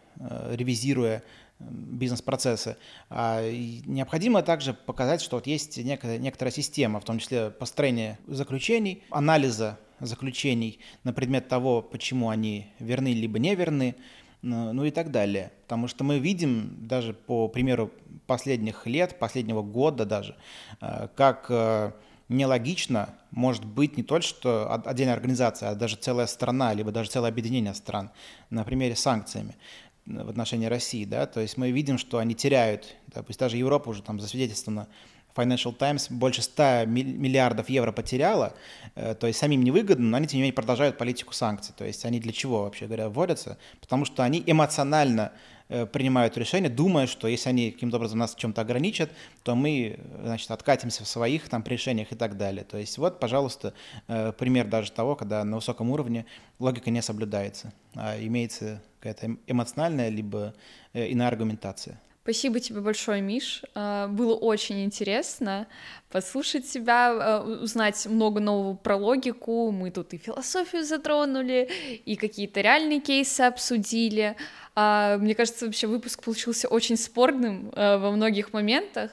ревизируя 0.51 1.23
бизнес-процессы. 1.71 2.77
А 3.09 3.43
необходимо 3.87 4.43
также 4.43 4.75
показать, 4.75 5.21
что 5.21 5.37
вот 5.37 5.47
есть 5.47 5.79
некая, 5.79 6.19
некоторая 6.19 6.53
система, 6.53 7.01
в 7.01 7.05
том 7.05 7.19
числе 7.19 7.51
построение 7.51 8.19
заключений, 8.27 9.03
анализа 9.11 9.79
заключений 10.01 10.81
на 11.05 11.13
предмет 11.13 11.49
того, 11.49 11.83
почему 11.83 12.29
они 12.29 12.67
верны 12.79 13.13
либо 13.13 13.39
не 13.39 13.55
верны, 13.55 13.95
ну 14.43 14.85
и 14.85 14.91
так 14.91 15.11
далее. 15.11 15.53
Потому 15.63 15.89
что 15.89 16.05
мы 16.05 16.19
видим 16.19 16.77
даже 16.87 17.15
по 17.15 17.49
примеру 17.49 17.91
последних 18.27 18.87
лет, 18.87 19.19
последнего 19.19 19.63
года 19.63 20.05
даже, 20.05 20.37
э, 20.81 21.09
как 21.15 21.47
э, 21.49 21.93
нелогично 22.29 23.15
может 23.31 23.65
быть 23.65 23.97
не 23.97 24.03
только 24.03 24.27
что 24.27 24.73
отдельная 24.85 25.15
организация, 25.15 25.71
а 25.71 25.75
даже 25.75 25.97
целая 25.97 26.27
страна, 26.27 26.75
либо 26.75 26.91
даже 26.91 27.11
целое 27.11 27.31
объединение 27.31 27.75
стран, 27.75 28.11
на 28.51 28.65
примере 28.65 28.97
санкциями 28.97 29.57
в 30.05 30.29
отношении 30.29 30.67
России, 30.67 31.05
да, 31.05 31.27
то 31.27 31.41
есть 31.41 31.57
мы 31.57 31.71
видим, 31.71 31.97
что 31.97 32.19
они 32.19 32.35
теряют, 32.35 32.97
да, 33.07 33.23
пусть 33.23 33.39
даже 33.39 33.57
Европа 33.57 33.91
уже 33.91 34.03
там 34.03 34.19
засвидетельствована 34.19 34.89
Financial 35.35 35.75
Times 35.75 36.11
больше 36.11 36.43
100 36.43 36.85
миллиардов 36.87 37.69
евро 37.69 37.93
потеряла, 37.93 38.55
э, 38.95 39.15
то 39.15 39.27
есть 39.27 39.39
самим 39.39 39.63
невыгодно, 39.63 40.09
но 40.11 40.17
они, 40.17 40.27
тем 40.27 40.39
не 40.39 40.43
менее, 40.43 40.55
продолжают 40.55 40.99
политику 40.99 41.33
санкций. 41.33 41.75
То 41.77 41.85
есть 41.85 42.05
они 42.05 42.21
для 42.21 42.33
чего, 42.33 42.65
вообще 42.65 42.87
говоря, 42.87 43.09
вводятся? 43.09 43.59
Потому 43.81 44.05
что 44.05 44.23
они 44.23 44.43
эмоционально 44.47 45.33
э, 45.69 45.87
принимают 45.87 46.37
решения, 46.37 46.69
думая, 46.69 47.07
что 47.07 47.29
если 47.29 47.49
они 47.49 47.71
каким-то 47.71 47.97
образом 47.97 48.19
нас 48.19 48.35
чем-то 48.35 48.61
ограничат, 48.61 49.11
то 49.43 49.55
мы, 49.55 49.99
значит, 50.23 50.51
откатимся 50.51 51.05
в 51.05 51.09
своих 51.09 51.49
там 51.49 51.65
решениях 51.67 52.13
и 52.13 52.17
так 52.17 52.37
далее. 52.37 52.65
То 52.65 52.77
есть 52.77 52.99
вот, 52.99 53.19
пожалуйста, 53.21 53.73
э, 54.09 54.33
пример 54.33 54.67
даже 54.67 54.93
того, 54.93 55.17
когда 55.17 55.45
на 55.45 55.57
высоком 55.57 55.91
уровне 55.91 56.27
логика 56.59 56.91
не 56.91 57.03
соблюдается, 57.03 57.73
а 57.95 58.17
имеется 58.19 58.83
какая-то 59.01 59.37
эмоциональная 59.47 60.11
либо 60.11 60.55
иная 60.95 61.29
аргументация. 61.29 61.99
Спасибо 62.23 62.61
тебе 62.61 62.81
большое, 62.81 63.21
Миш. 63.21 63.65
А, 63.75 64.07
было 64.07 64.37
очень 64.37 64.85
интересно 64.85 65.67
послушать 66.09 66.71
тебя, 66.71 67.11
а, 67.11 67.43
узнать 67.43 68.07
много 68.07 68.39
нового 68.39 68.77
про 68.77 68.95
логику. 68.95 69.73
Мы 69.73 69.91
тут 69.91 70.15
и 70.15 70.19
философию 70.19 70.85
затронули, 70.85 71.69
и 72.05 72.15
какие-то 72.15 72.61
реальные 72.61 73.01
кейсы 73.01 73.41
обсудили. 73.41 74.37
А, 74.77 75.19
мне 75.19 75.35
кажется, 75.35 75.67
вообще 75.67 75.89
выпуск 75.89 76.23
получился 76.23 76.69
очень 76.69 76.97
спорным 76.97 77.73
во 77.75 78.13
многих 78.13 78.53
моментах. 78.53 79.11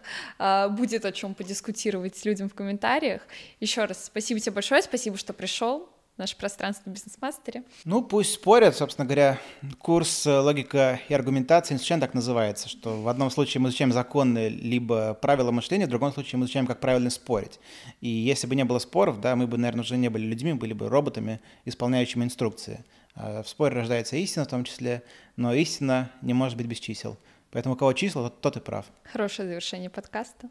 Будет 0.70 1.04
о 1.04 1.12
чем 1.12 1.34
подискутировать 1.34 2.16
с 2.16 2.26
людям 2.26 2.48
в 2.48 2.54
комментариях. 2.54 3.24
Еще 3.60 3.86
раз 3.86 4.06
спасибо 4.06 4.40
тебе 4.40 4.52
большое, 4.52 4.84
спасибо, 4.84 5.18
что 5.18 5.34
пришел 5.34 5.90
наше 6.20 6.38
пространство 6.38 6.90
в 6.90 6.94
бизнес-мастере. 6.94 7.64
Ну, 7.86 8.04
пусть 8.04 8.34
спорят, 8.34 8.76
собственно 8.76 9.06
говоря. 9.06 9.40
Курс 9.80 10.28
э, 10.28 10.40
«Логика 10.40 11.00
и 11.10 11.14
аргументация» 11.14 11.78
случайно 11.78 12.02
так 12.02 12.14
называется, 12.14 12.70
что 12.70 13.02
в 13.02 13.08
одном 13.08 13.32
случае 13.32 13.62
мы 13.62 13.70
изучаем 13.70 13.92
законы 13.92 14.50
либо 14.50 15.14
правила 15.16 15.52
мышления, 15.52 15.86
в 15.86 15.90
другом 15.90 16.14
случае 16.14 16.38
мы 16.38 16.46
изучаем, 16.46 16.68
как 16.68 16.80
правильно 16.80 17.10
спорить. 17.10 17.60
И 18.02 18.10
если 18.10 18.46
бы 18.46 18.56
не 18.56 18.66
было 18.66 18.80
споров, 18.80 19.20
да, 19.22 19.36
мы 19.36 19.48
бы, 19.48 19.58
наверное, 19.58 19.84
уже 19.84 19.98
не 19.98 20.10
были 20.10 20.26
людьми, 20.26 20.54
были 20.54 20.74
бы 20.74 20.90
роботами, 20.90 21.40
исполняющими 21.66 22.24
инструкции. 22.24 22.84
А 23.16 23.42
в 23.42 23.50
споре 23.50 23.76
рождается 23.76 24.16
истина 24.16 24.46
в 24.46 24.50
том 24.50 24.64
числе, 24.64 25.04
но 25.36 25.54
истина 25.54 26.12
не 26.22 26.34
может 26.34 26.58
быть 26.58 26.68
без 26.68 26.80
чисел. 26.80 27.18
Поэтому 27.52 27.76
у 27.76 27.78
кого 27.78 27.94
числа, 27.94 28.30
тот, 28.30 28.42
тот 28.42 28.58
и 28.58 28.60
прав. 28.60 28.86
Хорошее 29.04 29.48
завершение 29.48 29.90
подкаста. 29.90 30.50